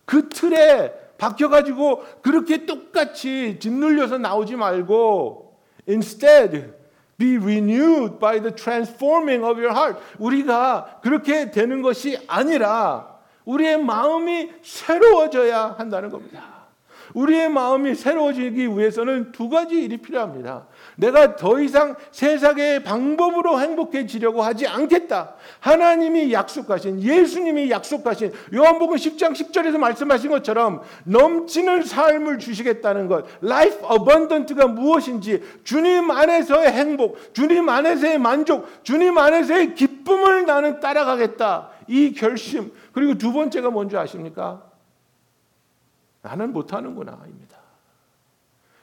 그 0.04 0.28
틀에 0.28 0.92
박혀가지고 1.18 2.02
그렇게 2.22 2.66
똑같이 2.66 3.58
짓눌려서 3.58 4.18
나오지 4.18 4.56
말고 4.56 5.45
Instead, 5.86 6.74
be 7.18 7.38
renewed 7.38 8.18
by 8.18 8.38
the 8.40 8.54
transforming 8.54 9.44
of 9.44 9.58
your 9.58 9.72
heart. 9.72 9.98
우리가 10.18 11.00
그렇게 11.02 11.50
되는 11.50 11.82
것이 11.82 12.18
아니라 12.26 13.16
우리의 13.44 13.78
마음이 13.82 14.50
새로워져야 14.62 15.76
한다는 15.78 16.10
겁니다. 16.10 16.56
우리의 17.14 17.48
마음이 17.48 17.94
새로워지기 17.94 18.68
위해서는 18.76 19.32
두 19.32 19.48
가지 19.48 19.82
일이 19.82 19.96
필요합니다. 19.96 20.66
내가 20.96 21.36
더 21.36 21.60
이상 21.60 21.94
세상의 22.10 22.82
방법으로 22.82 23.60
행복해지려고 23.60 24.42
하지 24.42 24.66
않겠다. 24.66 25.34
하나님이 25.60 26.32
약속하신 26.32 27.02
예수님이 27.02 27.70
약속하신 27.70 28.32
요한복음 28.54 28.96
10장 28.96 29.32
10절에서 29.32 29.78
말씀하신 29.78 30.30
것처럼 30.30 30.82
넘치는 31.04 31.84
삶을 31.84 32.38
주시겠다는 32.38 33.08
것. 33.08 33.26
라이프 33.40 33.78
어번던트가 33.84 34.66
무엇인지 34.68 35.42
주님 35.64 36.10
안에서의 36.10 36.72
행복, 36.72 37.34
주님 37.34 37.68
안에서의 37.68 38.18
만족, 38.18 38.66
주님 38.82 39.16
안에서의 39.18 39.74
기쁨을 39.74 40.46
나는 40.46 40.80
따라가겠다. 40.80 41.70
이 41.88 42.12
결심. 42.12 42.72
그리고 42.92 43.14
두 43.14 43.32
번째가 43.32 43.70
뭔지 43.70 43.96
아십니까? 43.96 44.62
나는 46.22 46.52
못하는구나 46.52 47.20
입니다. 47.26 47.55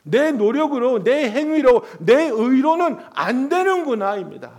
내 0.03 0.31
노력으로, 0.31 1.03
내 1.03 1.29
행위로, 1.29 1.83
내 1.99 2.25
의로는 2.25 2.97
안 3.13 3.49
되는구나입니다. 3.49 4.51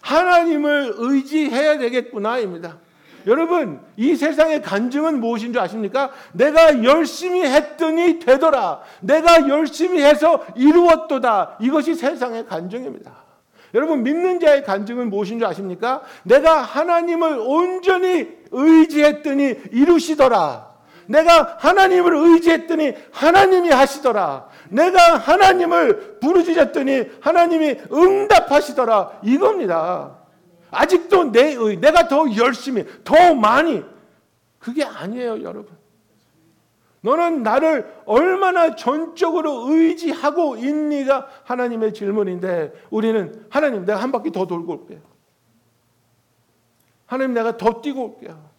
하나님을 0.00 0.94
의지해야 0.96 1.78
되겠구나입니다. 1.78 2.78
여러분, 3.26 3.80
이 3.96 4.14
세상의 4.14 4.62
간증은 4.62 5.18
무엇인 5.18 5.52
줄 5.52 5.60
아십니까? 5.60 6.12
내가 6.32 6.84
열심히 6.84 7.42
했더니 7.42 8.20
되더라. 8.20 8.82
내가 9.00 9.48
열심히 9.48 10.00
해서 10.00 10.44
이루었도다. 10.54 11.56
이것이 11.60 11.96
세상의 11.96 12.46
간증입니다. 12.46 13.12
여러분, 13.74 14.04
믿는 14.04 14.38
자의 14.38 14.62
간증은 14.62 15.10
무엇인 15.10 15.40
줄 15.40 15.48
아십니까? 15.48 16.02
내가 16.22 16.62
하나님을 16.62 17.40
온전히 17.40 18.28
의지했더니 18.52 19.56
이루시더라. 19.72 20.75
내가 21.06 21.56
하나님을 21.58 22.14
의지했더니 22.14 22.94
하나님이 23.12 23.70
하시더라. 23.70 24.48
내가 24.70 25.16
하나님을 25.16 26.18
부르짖었더니 26.20 27.04
하나님이 27.20 27.76
응답하시더라. 27.92 29.20
이겁니다. 29.22 30.18
아직도 30.70 31.32
내 31.32 31.54
의, 31.54 31.78
내가 31.78 32.08
더 32.08 32.26
열심히, 32.36 32.84
더 33.04 33.34
많이. 33.34 33.84
그게 34.58 34.84
아니에요, 34.84 35.42
여러분. 35.42 35.68
너는 37.02 37.44
나를 37.44 38.02
얼마나 38.04 38.74
전적으로 38.74 39.68
의지하고 39.68 40.56
있니가 40.56 41.28
하나님의 41.44 41.94
질문인데 41.94 42.72
우리는 42.90 43.46
하나님 43.48 43.84
내가 43.84 44.02
한 44.02 44.10
바퀴 44.10 44.32
더 44.32 44.46
돌고 44.46 44.72
올게요. 44.72 44.98
하나님 47.06 47.34
내가 47.34 47.56
더 47.56 47.80
뛰고 47.80 48.04
올게요. 48.04 48.55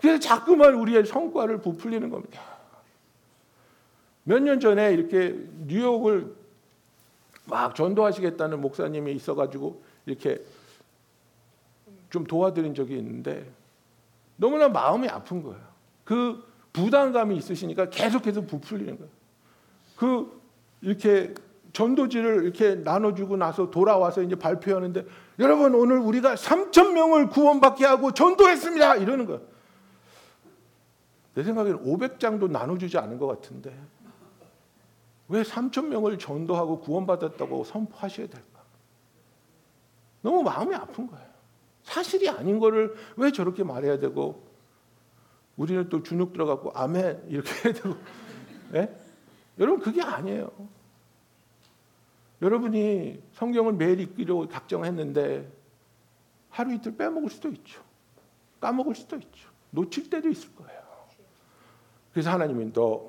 그래서 0.00 0.18
자꾸만 0.20 0.74
우리의 0.74 1.04
성과를 1.06 1.58
부풀리는 1.60 2.08
겁니다. 2.10 2.40
몇 4.24 4.40
년 4.42 4.60
전에 4.60 4.92
이렇게 4.92 5.34
뉴욕을 5.66 6.34
막 7.46 7.74
전도하시겠다는 7.74 8.60
목사님이 8.60 9.12
있어가지고 9.12 9.82
이렇게 10.06 10.38
좀 12.10 12.24
도와드린 12.24 12.74
적이 12.74 12.98
있는데 12.98 13.50
너무나 14.36 14.68
마음이 14.68 15.08
아픈 15.08 15.42
거예요. 15.42 15.58
그 16.04 16.42
부담감이 16.72 17.36
있으시니까 17.36 17.88
계속해서 17.90 18.42
부풀리는 18.42 18.96
거예요. 18.98 19.10
그 19.96 20.40
이렇게 20.82 21.34
전도지를 21.72 22.44
이렇게 22.44 22.74
나눠주고 22.76 23.36
나서 23.36 23.70
돌아와서 23.70 24.22
이제 24.22 24.34
발표하는데 24.36 25.04
여러분 25.38 25.74
오늘 25.74 25.98
우리가 25.98 26.34
3천 26.34 26.92
명을 26.92 27.28
구원받게 27.28 27.84
하고 27.84 28.12
전도했습니다 28.12 28.96
이러는 28.96 29.26
거예요. 29.26 29.40
내 31.38 31.44
생각에는 31.44 31.84
500장도 31.84 32.50
나눠주지 32.50 32.98
않은 32.98 33.16
것 33.16 33.28
같은데 33.28 33.72
왜 35.28 35.42
3천 35.42 35.86
명을 35.86 36.18
전도하고 36.18 36.80
구원받았다고 36.80 37.62
선포하셔야 37.62 38.26
될까? 38.26 38.64
너무 40.20 40.42
마음이 40.42 40.74
아픈 40.74 41.06
거예요. 41.06 41.28
사실이 41.84 42.28
아닌 42.28 42.58
거를 42.58 42.96
왜 43.16 43.30
저렇게 43.30 43.62
말해야 43.62 44.00
되고 44.00 44.48
우리는 45.56 45.88
또 45.88 46.02
주눅 46.02 46.32
들어갖고 46.32 46.72
아멘 46.74 47.26
이렇게 47.28 47.50
해야 47.64 47.72
되고 47.72 47.96
예? 48.74 48.92
여러분 49.60 49.78
그게 49.78 50.02
아니에요. 50.02 50.50
여러분이 52.42 53.22
성경을 53.34 53.74
매일 53.74 54.00
읽기로 54.00 54.48
작정했는데 54.48 55.48
하루 56.50 56.74
이틀 56.74 56.96
빼먹을 56.96 57.30
수도 57.30 57.48
있죠. 57.50 57.80
까먹을 58.58 58.96
수도 58.96 59.14
있죠. 59.14 59.48
놓칠 59.70 60.10
때도 60.10 60.28
있을 60.30 60.52
거예요. 60.56 60.77
그래서 62.18 62.32
하나님이 62.32 62.72
너 62.72 63.08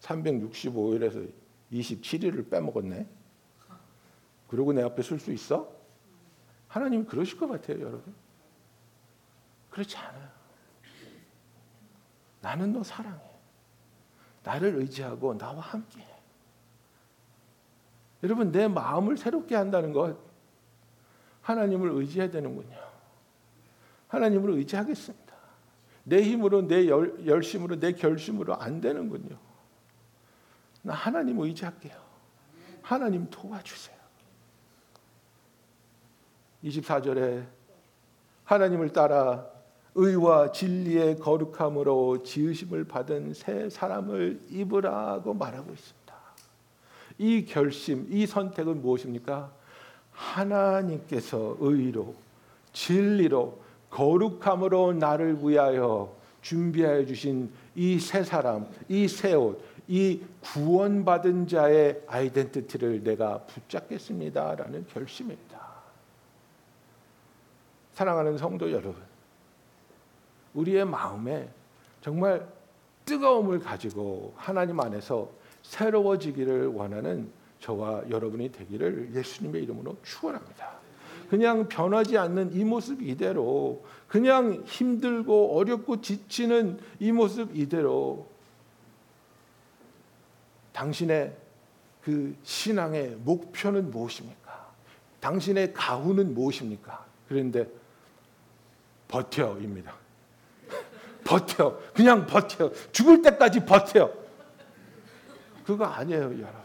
365일에서 0.00 1.30
27일을 1.70 2.48
빼먹었네. 2.48 3.06
그리고 4.48 4.72
내 4.72 4.82
앞에 4.82 5.02
쓸수 5.02 5.30
있어? 5.30 5.70
하나님 6.68 7.04
그러실 7.04 7.36
것 7.36 7.48
같아요, 7.48 7.82
여러분. 7.82 8.14
그렇지 9.68 9.94
않아요. 9.98 10.30
나는 12.40 12.72
너 12.72 12.82
사랑해. 12.82 13.20
나를 14.42 14.76
의지하고 14.76 15.36
나와 15.36 15.60
함께. 15.60 16.02
여러분 18.22 18.52
내 18.52 18.68
마음을 18.68 19.18
새롭게 19.18 19.54
한다는 19.54 19.92
것 19.92 20.16
하나님을 21.42 21.90
의지해야 21.90 22.30
되는군요. 22.30 22.78
하나님을 24.08 24.48
의지하겠습니다. 24.52 25.29
내 26.04 26.22
힘으로 26.22 26.66
내 26.66 26.88
열, 26.88 27.26
열심으로 27.26 27.78
내 27.78 27.92
결심으로 27.92 28.56
안 28.56 28.80
되는군요. 28.80 29.36
나 30.82 30.94
하나님 30.94 31.38
의지할게요. 31.38 31.94
하나님 32.82 33.28
도와주세요. 33.30 33.96
24절에 36.64 37.46
하나님을 38.44 38.92
따라 38.92 39.46
의와 39.94 40.52
진리의 40.52 41.18
거룩함으로 41.18 42.22
지으심을 42.22 42.84
받은 42.84 43.34
새 43.34 43.68
사람을 43.68 44.40
입으라고 44.50 45.34
말하고 45.34 45.72
있습니다. 45.72 46.00
이 47.18 47.44
결심, 47.44 48.06
이 48.10 48.26
선택은 48.26 48.80
무엇입니까? 48.80 49.52
하나님께서 50.12 51.56
의로, 51.60 52.14
진리로, 52.72 53.60
거룩함으로 53.90 54.94
나를 54.94 55.38
위하여 55.42 56.16
준비하여 56.42 57.04
주신 57.04 57.52
이새 57.74 58.24
사람, 58.24 58.66
이새 58.88 59.34
옷, 59.34 59.62
이 59.88 60.22
구원받은 60.40 61.48
자의 61.48 62.00
아이덴티티를 62.06 63.02
내가 63.02 63.38
붙잡겠습니다라는 63.38 64.86
결심입니다. 64.86 65.60
사랑하는 67.92 68.38
성도 68.38 68.70
여러분, 68.70 68.96
우리의 70.54 70.84
마음에 70.84 71.48
정말 72.00 72.48
뜨거움을 73.04 73.58
가지고 73.58 74.32
하나님 74.36 74.78
안에서 74.80 75.28
새로워지기를 75.62 76.68
원하는 76.68 77.30
저와 77.58 78.08
여러분이 78.08 78.50
되기를 78.52 79.14
예수님의 79.14 79.64
이름으로 79.64 79.96
축원합니다. 80.02 80.79
그냥 81.30 81.68
변하지 81.68 82.18
않는 82.18 82.52
이 82.54 82.64
모습 82.64 83.00
이대로 83.00 83.86
그냥 84.08 84.64
힘들고 84.66 85.56
어렵고 85.56 86.00
지치는 86.00 86.80
이 86.98 87.12
모습 87.12 87.56
이대로 87.56 88.26
당신의 90.72 91.36
그 92.02 92.36
신앙의 92.42 93.10
목표는 93.22 93.92
무엇입니까? 93.92 94.72
당신의 95.20 95.72
가훈은 95.72 96.34
무엇입니까? 96.34 97.06
그런데 97.28 97.68
버텨입니다. 99.06 99.94
버텨. 101.22 101.78
그냥 101.94 102.26
버텨. 102.26 102.72
죽을 102.90 103.22
때까지 103.22 103.64
버텨. 103.64 104.12
그거 105.64 105.84
아니에요, 105.84 106.22
여러분. 106.22 106.60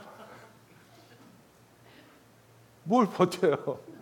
뭘 2.83 3.05
버텨요? 3.05 3.93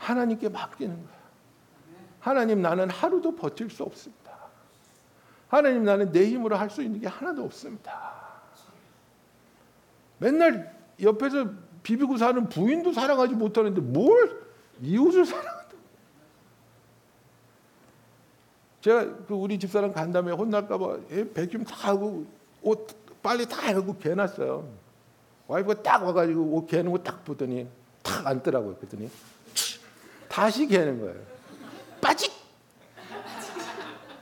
하나님께 0.00 0.48
맡기는 0.48 0.94
거예요. 0.94 1.20
하나님 2.20 2.62
나는 2.62 2.90
하루도 2.90 3.36
버틸 3.36 3.70
수 3.70 3.82
없습니다. 3.84 4.30
하나님 5.48 5.84
나는 5.84 6.10
내 6.10 6.26
힘으로 6.26 6.56
할 6.56 6.70
수 6.70 6.82
있는 6.82 7.00
게 7.00 7.06
하나도 7.06 7.44
없습니다. 7.44 8.12
맨날 10.18 10.74
옆에서 11.00 11.50
비비고 11.82 12.16
사는 12.16 12.48
부인도 12.48 12.92
사랑하지 12.92 13.34
못하는데 13.34 13.80
뭘 13.80 14.42
이웃을 14.82 15.24
사랑한다. 15.24 15.60
제가 18.80 19.04
그 19.26 19.34
우리 19.34 19.58
집사람 19.58 19.92
간 19.92 20.10
다음에 20.12 20.32
혼날까봐 20.32 20.98
백큐um 21.34 21.64
다 21.64 21.88
하고 21.88 22.24
옷 22.62 22.86
빨리 23.22 23.46
다 23.46 23.74
하고 23.74 23.96
개놨어요. 23.98 24.66
와이프가 25.48 25.82
딱 25.82 26.02
와가지고 26.04 26.40
옷 26.54 26.66
개는 26.66 26.90
거 26.92 26.98
딱 27.02 27.24
보더니 27.24 27.66
탁 28.02 28.26
앉더라고요. 28.26 28.76
그랬더니 28.76 29.10
다시 30.30 30.66
개는 30.68 31.00
거예요. 31.00 31.20
빠직. 32.00 32.32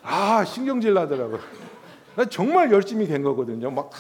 아 0.03 0.43
신경질 0.45 0.95
나더라고요. 0.95 1.39
나 2.17 2.25
정말 2.25 2.73
열심히 2.73 3.07
갠 3.07 3.23
거거든요. 3.23 3.71
막 3.71 3.91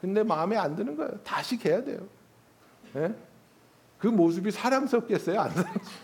근데 0.00 0.24
마음에 0.24 0.56
안 0.56 0.74
드는 0.74 0.96
거예요. 0.96 1.12
다시 1.22 1.56
개야 1.56 1.82
돼요. 1.82 2.00
예? 2.96 3.14
그 3.98 4.08
모습이 4.08 4.50
사랑스럽겠어요? 4.50 5.40
안 5.40 5.50
사랑스러워? 5.50 6.02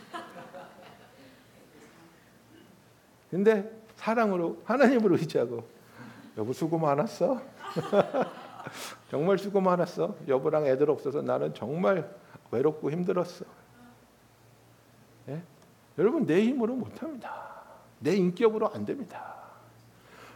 근데 3.29 3.71
사랑으로 3.97 4.63
하나님을 4.65 5.13
의지하고 5.15 5.69
여보 6.39 6.53
수고 6.53 6.79
많았어. 6.79 7.43
정말 9.11 9.37
수고 9.37 9.61
많았어. 9.61 10.15
여보랑 10.29 10.67
애들 10.67 10.89
없어서 10.89 11.23
나는 11.23 11.53
정말 11.55 12.09
외롭고 12.53 12.93
힘들었어. 12.93 13.58
예? 15.99 16.03
여러분 16.03 16.27
내 16.27 16.43
힘으로 16.43 16.75
못합니다. 16.75 17.33
내 18.01 18.15
인격으로 18.15 18.71
안 18.73 18.85
됩니다. 18.85 19.35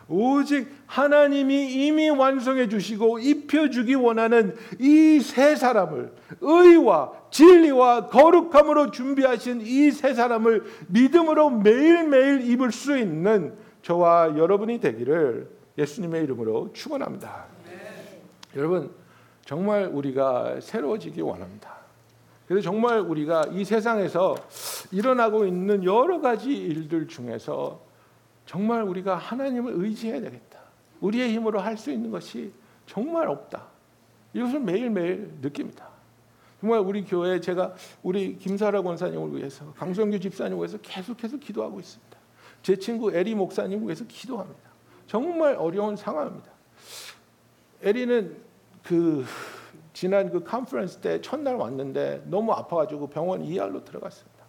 오직 0.08 0.68
하나님이 0.86 1.86
이미 1.86 2.10
완성해 2.10 2.68
주시고 2.68 3.20
입혀 3.20 3.70
주기 3.70 3.94
원하는 3.94 4.54
이 4.80 5.20
세 5.22 5.54
사람을 5.54 6.12
의와 6.40 7.12
진리와 7.30 8.08
거룩함으로 8.08 8.90
준비하신 8.90 9.60
이 9.62 9.90
세 9.92 10.12
사람을 10.12 10.64
믿음으로 10.88 11.50
매일매일 11.50 12.50
입을 12.50 12.72
수 12.72 12.98
있는 12.98 13.54
저와 13.82 14.36
여러분이 14.36 14.80
되기를 14.80 15.48
예수님의 15.78 16.24
이름으로 16.24 16.72
축원합니다. 16.72 17.46
여러분 18.56 18.90
정말 19.46 19.86
우리가 19.86 20.60
새로워지기 20.60 21.20
원합니다. 21.22 21.76
그래서 22.46 22.62
정말 22.62 23.00
우리가 23.00 23.46
이 23.52 23.64
세상에서 23.64 24.34
일어나고 24.90 25.46
있는 25.46 25.84
여러 25.84 26.20
가지 26.20 26.52
일들 26.52 27.08
중에서 27.08 27.80
정말 28.46 28.82
우리가 28.82 29.16
하나님을 29.16 29.72
의지해야 29.76 30.20
되겠다. 30.20 30.60
우리의 31.00 31.32
힘으로 31.32 31.60
할 31.60 31.76
수 31.76 31.90
있는 31.90 32.10
것이 32.10 32.52
정말 32.86 33.28
없다. 33.28 33.66
이것을 34.34 34.60
매일매일 34.60 35.32
느낍니다. 35.40 35.88
정말 36.60 36.80
우리 36.80 37.04
교회 37.04 37.40
제가 37.40 37.74
우리 38.02 38.38
김사라 38.38 38.82
권사님을 38.82 39.36
위해서 39.36 39.72
강성규 39.74 40.20
집사님을 40.20 40.58
위해서 40.58 40.78
계속해서 40.80 41.38
기도하고 41.38 41.80
있습니다. 41.80 42.16
제 42.62 42.76
친구 42.76 43.12
에리 43.12 43.34
목사님을 43.34 43.84
위해서 43.86 44.04
기도합니다. 44.06 44.70
정말 45.06 45.56
어려운 45.56 45.96
상황입니다. 45.96 46.50
에리는 47.82 48.36
그 48.84 49.24
지난 49.92 50.30
그 50.30 50.42
컨퍼런스 50.42 50.98
때 50.98 51.20
첫날 51.20 51.56
왔는데 51.56 52.22
너무 52.26 52.52
아파가지고 52.52 53.08
병원 53.08 53.42
ER로 53.44 53.84
들어갔습니다. 53.84 54.42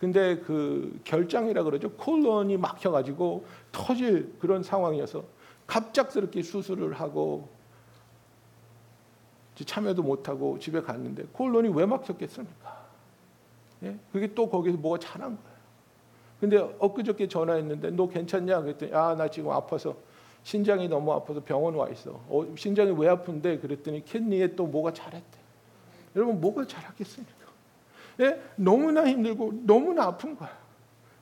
근데 0.00 0.38
그 0.38 0.98
결장이라 1.04 1.64
그러죠. 1.64 1.90
콜론이 1.92 2.56
막혀가지고 2.56 3.44
터질 3.72 4.32
그런 4.38 4.62
상황이어서 4.62 5.24
갑작스럽게 5.66 6.42
수술을 6.42 6.94
하고 6.94 7.48
참여도 9.54 10.02
못하고 10.04 10.58
집에 10.60 10.80
갔는데 10.80 11.24
콜론이 11.32 11.70
왜 11.70 11.84
막혔겠습니까? 11.84 12.78
예? 13.82 13.98
그게 14.12 14.32
또 14.34 14.48
거기서 14.48 14.78
뭐가 14.78 14.98
자란 14.98 15.36
거예요. 15.36 15.58
근데 16.40 16.76
엊그저께 16.78 17.26
전화했는데 17.26 17.90
너 17.90 18.08
괜찮냐? 18.08 18.60
그랬더니 18.62 18.94
아 18.94 19.16
나 19.16 19.28
지금 19.28 19.50
아파서 19.50 19.96
신장이 20.42 20.88
너무 20.88 21.12
아파서 21.12 21.42
병원 21.44 21.74
와 21.74 21.88
있어. 21.88 22.10
어, 22.28 22.46
신장이 22.56 22.94
왜 22.96 23.08
아픈데? 23.08 23.58
그랬더니 23.58 24.04
캔니에 24.04 24.54
또 24.56 24.66
뭐가 24.66 24.92
자랐대. 24.92 25.38
여러분 26.16 26.40
뭐가 26.40 26.66
자랐겠습니까? 26.66 27.34
예? 28.20 28.40
너무나 28.56 29.06
힘들고 29.06 29.62
너무나 29.64 30.04
아픈 30.04 30.36
거야. 30.36 30.50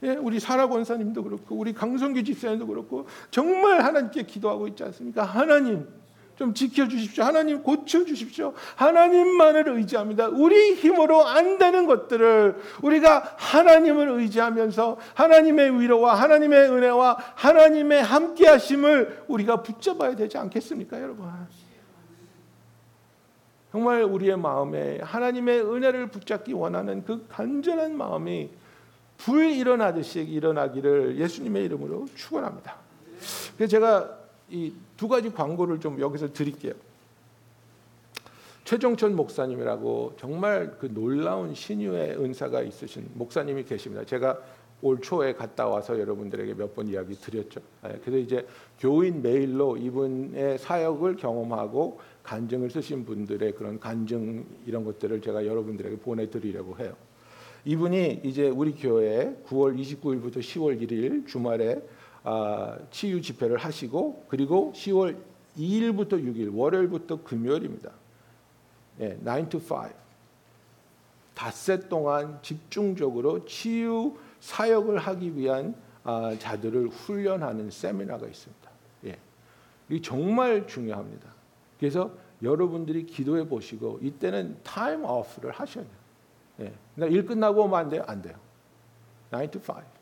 예? 0.02 0.10
우리 0.10 0.38
사라 0.40 0.68
권사님도 0.68 1.22
그렇고 1.22 1.56
우리 1.56 1.72
강성규 1.72 2.22
집사님도 2.22 2.66
그렇고 2.66 3.06
정말 3.30 3.82
하나님께 3.82 4.22
기도하고 4.24 4.68
있지 4.68 4.84
않습니까? 4.84 5.24
하나님 5.24 5.88
좀 6.36 6.52
지켜주십시오. 6.52 7.24
하나님 7.24 7.62
고쳐주십시오. 7.62 8.52
하나님만을 8.76 9.68
의지합니다. 9.68 10.28
우리 10.28 10.74
힘으로 10.74 11.26
안 11.26 11.56
되는 11.58 11.86
것들을 11.86 12.56
우리가 12.82 13.36
하나님을 13.36 14.08
의지하면서 14.08 14.98
하나님의 15.14 15.80
위로와 15.80 16.14
하나님의 16.14 16.70
은혜와 16.70 17.16
하나님의 17.34 18.02
함께 18.02 18.46
하심을 18.46 19.24
우리가 19.28 19.62
붙잡아야 19.62 20.14
되지 20.14 20.36
않겠습니까, 20.36 21.00
여러분? 21.00 21.26
정말 23.72 24.02
우리의 24.04 24.36
마음에 24.36 25.00
하나님의 25.02 25.62
은혜를 25.62 26.08
붙잡기 26.08 26.52
원하는 26.52 27.04
그 27.04 27.26
간절한 27.28 27.96
마음이 27.96 28.50
불 29.16 29.50
일어나듯이 29.50 30.20
일어나기를 30.20 31.18
예수님의 31.18 31.64
이름으로 31.64 32.06
축원합니다. 32.14 32.76
그래서 33.56 33.70
제가 33.70 34.18
이 34.50 34.72
두 34.96 35.08
가지 35.08 35.30
광고를 35.32 35.80
좀 35.80 36.00
여기서 36.00 36.32
드릴게요. 36.32 36.74
최종천 38.64 39.14
목사님이라고 39.14 40.14
정말 40.18 40.76
그 40.78 40.92
놀라운 40.92 41.54
신유의 41.54 42.16
은사가 42.18 42.62
있으신 42.62 43.08
목사님이 43.14 43.64
계십니다. 43.64 44.04
제가 44.04 44.40
올 44.82 45.00
초에 45.00 45.32
갔다 45.34 45.66
와서 45.68 45.98
여러분들에게 45.98 46.54
몇 46.54 46.74
번 46.74 46.88
이야기 46.88 47.14
드렸죠. 47.14 47.60
예, 47.86 47.98
그래서 48.04 48.18
이제 48.18 48.46
교인 48.78 49.22
메일로 49.22 49.76
이분의 49.78 50.58
사역을 50.58 51.16
경험하고 51.16 51.98
간증을 52.24 52.70
쓰신 52.70 53.04
분들의 53.06 53.52
그런 53.54 53.78
간증 53.80 54.44
이런 54.66 54.84
것들을 54.84 55.20
제가 55.22 55.46
여러분들에게 55.46 55.96
보내드리려고 55.98 56.76
해요. 56.78 56.94
이분이 57.64 58.20
이제 58.24 58.48
우리 58.48 58.72
교회 58.74 59.34
9월 59.48 59.78
29일부터 59.80 60.38
10월 60.38 60.80
1일 60.82 61.26
주말에 61.26 61.74
아, 61.74 61.80
치유 62.90 63.20
집회를 63.20 63.58
하시고 63.58 64.26
그리고 64.28 64.72
10월 64.74 65.16
2일부터 65.56 66.12
6일 66.12 66.54
월요일부터 66.54 67.22
금요일입니다. 67.22 67.90
예, 69.00 69.16
9 69.24 69.48
to 69.48 69.60
5. 69.60 69.90
닷새 71.34 71.78
동안 71.88 72.38
집중적으로 72.42 73.44
치유 73.44 74.16
사역을 74.40 74.98
하기 74.98 75.36
위한 75.36 75.74
아, 76.02 76.34
자들을 76.38 76.88
훈련하는 76.88 77.70
세미나가 77.70 78.26
있습니다. 78.26 78.70
예. 79.06 79.18
이 79.90 80.00
정말 80.00 80.66
중요합니다. 80.66 81.28
그래서 81.78 82.10
여러분들이 82.42 83.06
기도해 83.06 83.48
보시고 83.48 83.98
이때는 84.02 84.58
타임 84.62 85.04
오프를 85.04 85.50
하셔야 85.50 85.84
돼요. 85.84 85.96
예. 86.60 86.72
그러니까 86.94 87.16
일 87.16 87.26
끝나고 87.26 87.64
오면 87.64 87.78
안 87.78 87.88
돼요? 87.88 88.04
안 88.06 88.22
돼요. 88.22 88.36
9 89.30 89.50
to 89.50 89.60
5. 89.60 89.95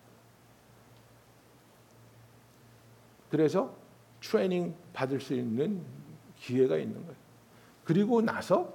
그래서 3.35 3.75
트레이닝 4.20 4.73
받을 4.92 5.20
수 5.20 5.35
있는 5.35 5.81
기회가 6.38 6.79
있는 6.79 6.94
거예요. 7.03 7.16
그리고 7.83 8.23
나서 8.23 8.73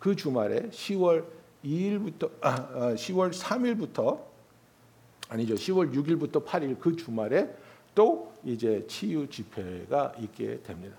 그 0.00 0.16
주말에 0.16 0.62
10월 0.70 1.24
2일부터 1.64 2.32
아, 2.40 2.48
아, 2.48 2.94
10월 2.94 3.32
3일부터 3.32 4.20
아니죠. 5.28 5.54
10월 5.54 5.94
6일부터 5.94 6.44
8일 6.44 6.80
그 6.80 6.96
주말에 6.96 7.48
또 7.94 8.32
이제 8.42 8.84
치유 8.88 9.28
집회가 9.28 10.12
있게 10.18 10.60
됩니다. 10.64 10.96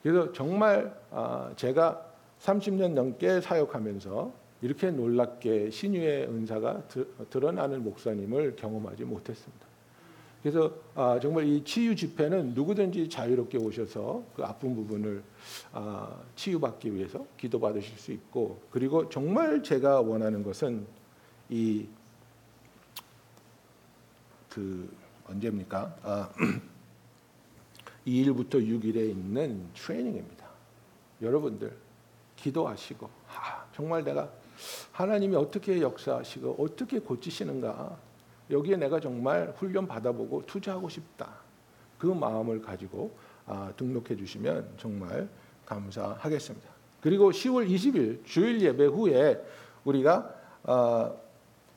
그래서 0.00 0.32
정말 0.32 0.96
아, 1.10 1.52
제가 1.56 2.06
30년 2.38 2.92
넘게 2.92 3.40
사역하면서 3.40 4.32
이렇게 4.62 4.92
놀랍게 4.92 5.70
신유의 5.70 6.28
은사가 6.28 6.84
드러나는 7.30 7.82
목사님을 7.82 8.54
경험하지 8.54 9.02
못했습니다. 9.06 9.73
그래서 10.44 10.72
아, 10.94 11.18
정말 11.20 11.46
이 11.48 11.64
치유 11.64 11.96
집회는 11.96 12.54
누구든지 12.54 13.08
자유롭게 13.08 13.58
오셔서 13.58 14.22
그 14.36 14.44
아픈 14.44 14.76
부분을 14.76 15.24
아, 15.72 16.20
치유받기 16.36 16.94
위해서 16.94 17.26
기도 17.36 17.58
받으실 17.58 17.98
수 17.98 18.12
있고 18.12 18.60
그리고 18.70 19.08
정말 19.08 19.64
제가 19.64 20.02
원하는 20.02 20.44
것은 20.44 20.86
이 21.50 21.88
그 24.54 24.88
언제입니까? 25.26 25.96
아, 26.04 26.30
2일부터 28.06 28.52
6일에 28.52 29.10
있는 29.10 29.68
트레이닝입니다. 29.74 30.46
여러분들 31.20 31.76
기도하시고 32.36 33.10
아, 33.34 33.66
정말 33.74 34.04
내가 34.04 34.30
하나님이 34.92 35.34
어떻게 35.34 35.80
역사하시고 35.80 36.56
어떻게 36.60 37.00
고치시는가 37.00 37.98
여기에 38.50 38.76
내가 38.76 39.00
정말 39.00 39.52
훈련 39.56 39.86
받아보고 39.86 40.44
투자하고 40.46 40.88
싶다. 40.88 41.28
그 41.98 42.06
마음을 42.06 42.60
가지고 42.60 43.12
아, 43.46 43.72
등록해 43.76 44.16
주시면 44.16 44.74
정말 44.76 45.28
감사하겠습니다. 45.66 46.68
그리고 47.00 47.30
10월 47.30 47.68
20일 47.68 48.24
주일 48.24 48.60
예배 48.60 48.86
후에 48.86 49.42
우리가 49.84 50.34
아, 50.64 51.12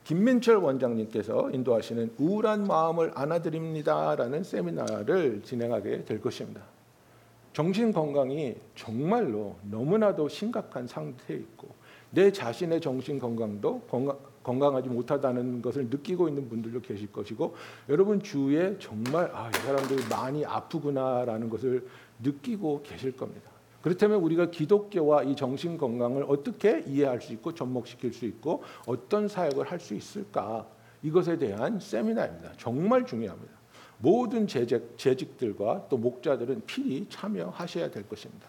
김민철 0.04 0.56
원장님께서 0.56 1.50
인도하시는 1.50 2.14
우울한 2.18 2.66
마음을 2.66 3.12
안아드립니다라는 3.14 4.42
세미나를 4.42 5.42
진행하게 5.42 6.04
될 6.04 6.20
것입니다. 6.20 6.62
정신 7.52 7.92
건강이 7.92 8.56
정말로 8.74 9.56
너무나도 9.70 10.28
심각한 10.28 10.86
상태에 10.86 11.36
있고 11.36 11.68
내 12.10 12.32
자신의 12.32 12.80
정신 12.80 13.18
건강도 13.18 13.80
건강, 13.82 14.18
건강 14.42 14.74
하지 14.74 14.88
못하다는 14.88 15.60
것을 15.60 15.88
느끼고 15.88 16.28
있는 16.28 16.48
분들도 16.48 16.80
계실 16.80 17.12
것이고 17.12 17.54
여러분 17.88 18.22
주위에 18.22 18.76
정말 18.78 19.30
아, 19.34 19.50
이 19.50 19.58
사람들이 19.58 20.08
많이 20.08 20.44
아프구나라는 20.44 21.50
것을 21.50 21.86
느끼고 22.22 22.82
계실 22.82 23.16
겁니다. 23.16 23.50
그렇다면 23.82 24.20
우리가 24.20 24.50
기독교와 24.50 25.22
이 25.22 25.36
정신 25.36 25.78
건강을 25.78 26.24
어떻게 26.28 26.82
이해할 26.86 27.20
수 27.20 27.32
있고 27.32 27.54
접목시킬 27.54 28.12
수 28.12 28.24
있고 28.24 28.62
어떤 28.86 29.28
사역을 29.28 29.70
할 29.70 29.78
수 29.78 29.94
있을까? 29.94 30.66
이것에 31.02 31.38
대한 31.38 31.78
세미나입니다. 31.78 32.54
정말 32.56 33.06
중요합니다. 33.06 33.52
모든 33.98 34.46
재직, 34.46 34.96
재직들과 34.96 35.86
또 35.88 35.96
목자들은 35.96 36.62
필히 36.66 37.06
참여하셔야 37.08 37.90
될 37.90 38.08
것입니다. 38.08 38.48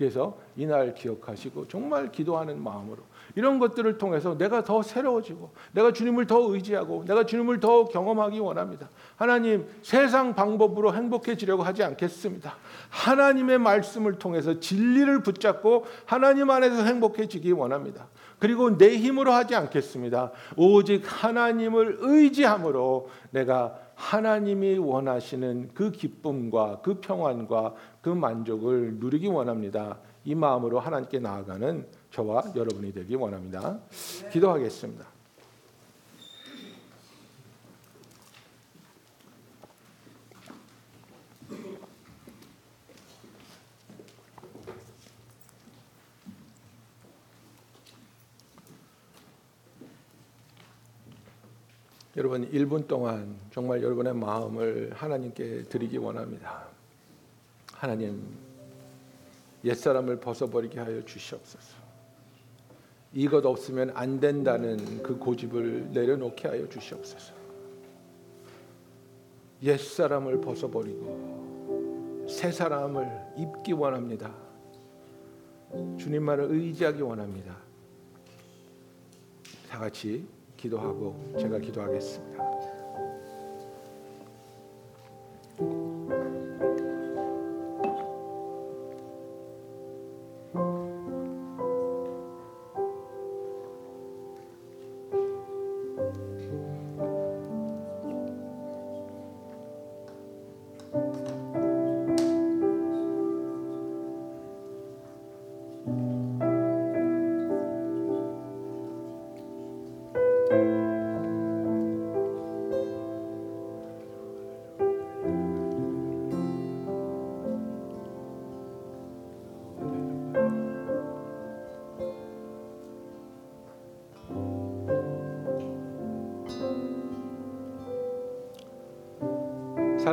그래서 0.00 0.38
이날 0.56 0.94
기억하시고 0.94 1.68
정말 1.68 2.10
기도하는 2.10 2.64
마음으로 2.64 3.02
이런 3.36 3.58
것들을 3.58 3.98
통해서 3.98 4.34
내가 4.38 4.64
더 4.64 4.80
새로워지고 4.82 5.50
내가 5.72 5.92
주님을 5.92 6.26
더 6.26 6.40
의지하고 6.50 7.04
내가 7.04 7.26
주님을 7.26 7.60
더 7.60 7.84
경험하기 7.84 8.38
원합니다. 8.38 8.88
하나님 9.16 9.66
세상 9.82 10.34
방법으로 10.34 10.94
행복해지려고 10.94 11.62
하지 11.62 11.82
않겠습니다. 11.82 12.56
하나님의 12.88 13.58
말씀을 13.58 14.18
통해서 14.18 14.58
진리를 14.58 15.22
붙잡고 15.22 15.84
하나님 16.06 16.48
안에서 16.48 16.82
행복해지기 16.82 17.52
원합니다. 17.52 18.08
그리고 18.38 18.78
내 18.78 18.96
힘으로 18.96 19.32
하지 19.32 19.54
않겠습니다. 19.54 20.32
오직 20.56 21.02
하나님을 21.04 21.98
의지함으로 22.00 23.10
내가 23.32 23.78
하나님이 24.00 24.78
원하시는 24.78 25.72
그 25.74 25.92
기쁨과 25.92 26.80
그 26.82 27.00
평안과 27.00 27.74
그 28.00 28.08
만족을 28.08 28.94
누리기 28.94 29.26
원합니다. 29.26 29.98
이 30.24 30.34
마음으로 30.34 30.80
하나님께 30.80 31.18
나아가는 31.18 31.86
저와 32.10 32.44
여러분이 32.56 32.94
되기 32.94 33.14
원합니다. 33.14 33.78
기도하겠습니다. 34.32 35.04
여러분 52.16 52.50
1분 52.50 52.88
동안 52.88 53.36
정말 53.52 53.82
여러분의 53.82 54.14
마음을 54.14 54.90
하나님께 54.94 55.64
드리기 55.64 55.96
원합니다. 55.98 56.66
하나님 57.72 58.36
옛사람을 59.64 60.18
벗어버리게 60.18 60.80
하여 60.80 61.04
주시옵소서. 61.04 61.78
이것 63.12 63.46
없으면 63.46 63.92
안 63.94 64.18
된다는 64.18 65.02
그 65.02 65.18
고집을 65.18 65.90
내려놓게 65.92 66.48
하여 66.48 66.68
주시옵소서. 66.68 67.32
옛사람을 69.62 70.40
벗어버리고 70.40 72.26
새 72.28 72.50
사람을 72.50 73.08
입기 73.36 73.72
원합니다. 73.72 74.34
주님만을 75.98 76.46
의지하기 76.50 77.02
원합니다. 77.02 77.56
다 79.68 79.78
같이 79.78 80.26
기도하고 80.60 81.14
제가 81.38 81.58
기도하겠습니다. 81.58 82.49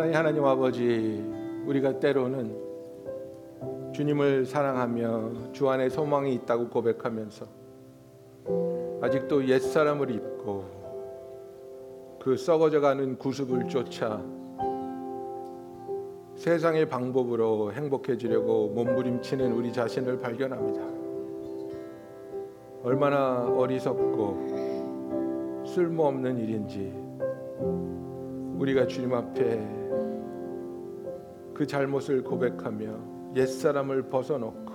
사랑의 0.07 0.15
하나님 0.15 0.45
아버지, 0.45 1.21
우리가 1.65 1.99
때로는 1.99 2.55
주님을 3.93 4.45
사랑하며 4.45 5.51
주 5.51 5.67
안에 5.69 5.89
소망이 5.89 6.33
있다고 6.35 6.69
고백하면서 6.69 7.45
아직도 9.01 9.45
옛 9.49 9.59
사람을 9.59 10.11
입고 10.11 10.63
그 12.21 12.37
썩어져가는 12.37 13.17
구습을 13.17 13.67
쫓아 13.67 14.23
세상의 16.35 16.87
방법으로 16.87 17.73
행복해지려고 17.73 18.69
몸부림치는 18.69 19.51
우리 19.51 19.73
자신을 19.73 20.21
발견합니다. 20.21 20.81
얼마나 22.83 23.43
어리석고 23.57 24.37
쓸모없는 25.65 26.37
일인지 26.37 26.93
우리가 28.57 28.87
주님 28.87 29.13
앞에 29.13 29.77
그 31.57 31.65
잘못을 31.65 32.23
고백하며 32.23 33.33
옛사람을 33.35 34.09
벗어놓고 34.09 34.73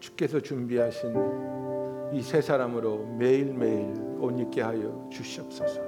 주께서 0.00 0.40
준비하신 0.40 1.14
이새 2.14 2.40
사람으로 2.40 3.04
매일매일 3.18 3.92
옷 4.18 4.40
입게 4.40 4.62
하여 4.62 5.06
주시옵소서. 5.12 5.82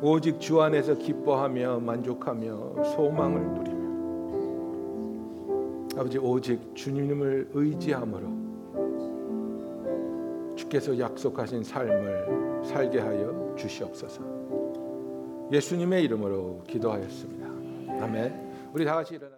오직 0.00 0.40
주 0.40 0.62
안에서 0.62 0.94
기뻐하며 0.94 1.80
만족하며 1.80 2.84
소망을 2.84 3.52
누리며 3.52 3.86
아버지 6.00 6.16
오직 6.16 6.74
주님을 6.74 7.50
의지함으로 7.52 8.28
주께서 10.56 10.98
약속하신 10.98 11.64
삶을 11.64 12.62
살게 12.64 12.98
하여 12.98 13.54
주시옵소서. 13.58 14.22
예수님의 15.52 16.02
이름으로 16.04 16.62
기도하였습니다. 16.66 17.35
아멘. 18.00 18.70
우리 18.72 18.84
다 18.84 18.94
같이 18.94 19.14
일어나. 19.14 19.35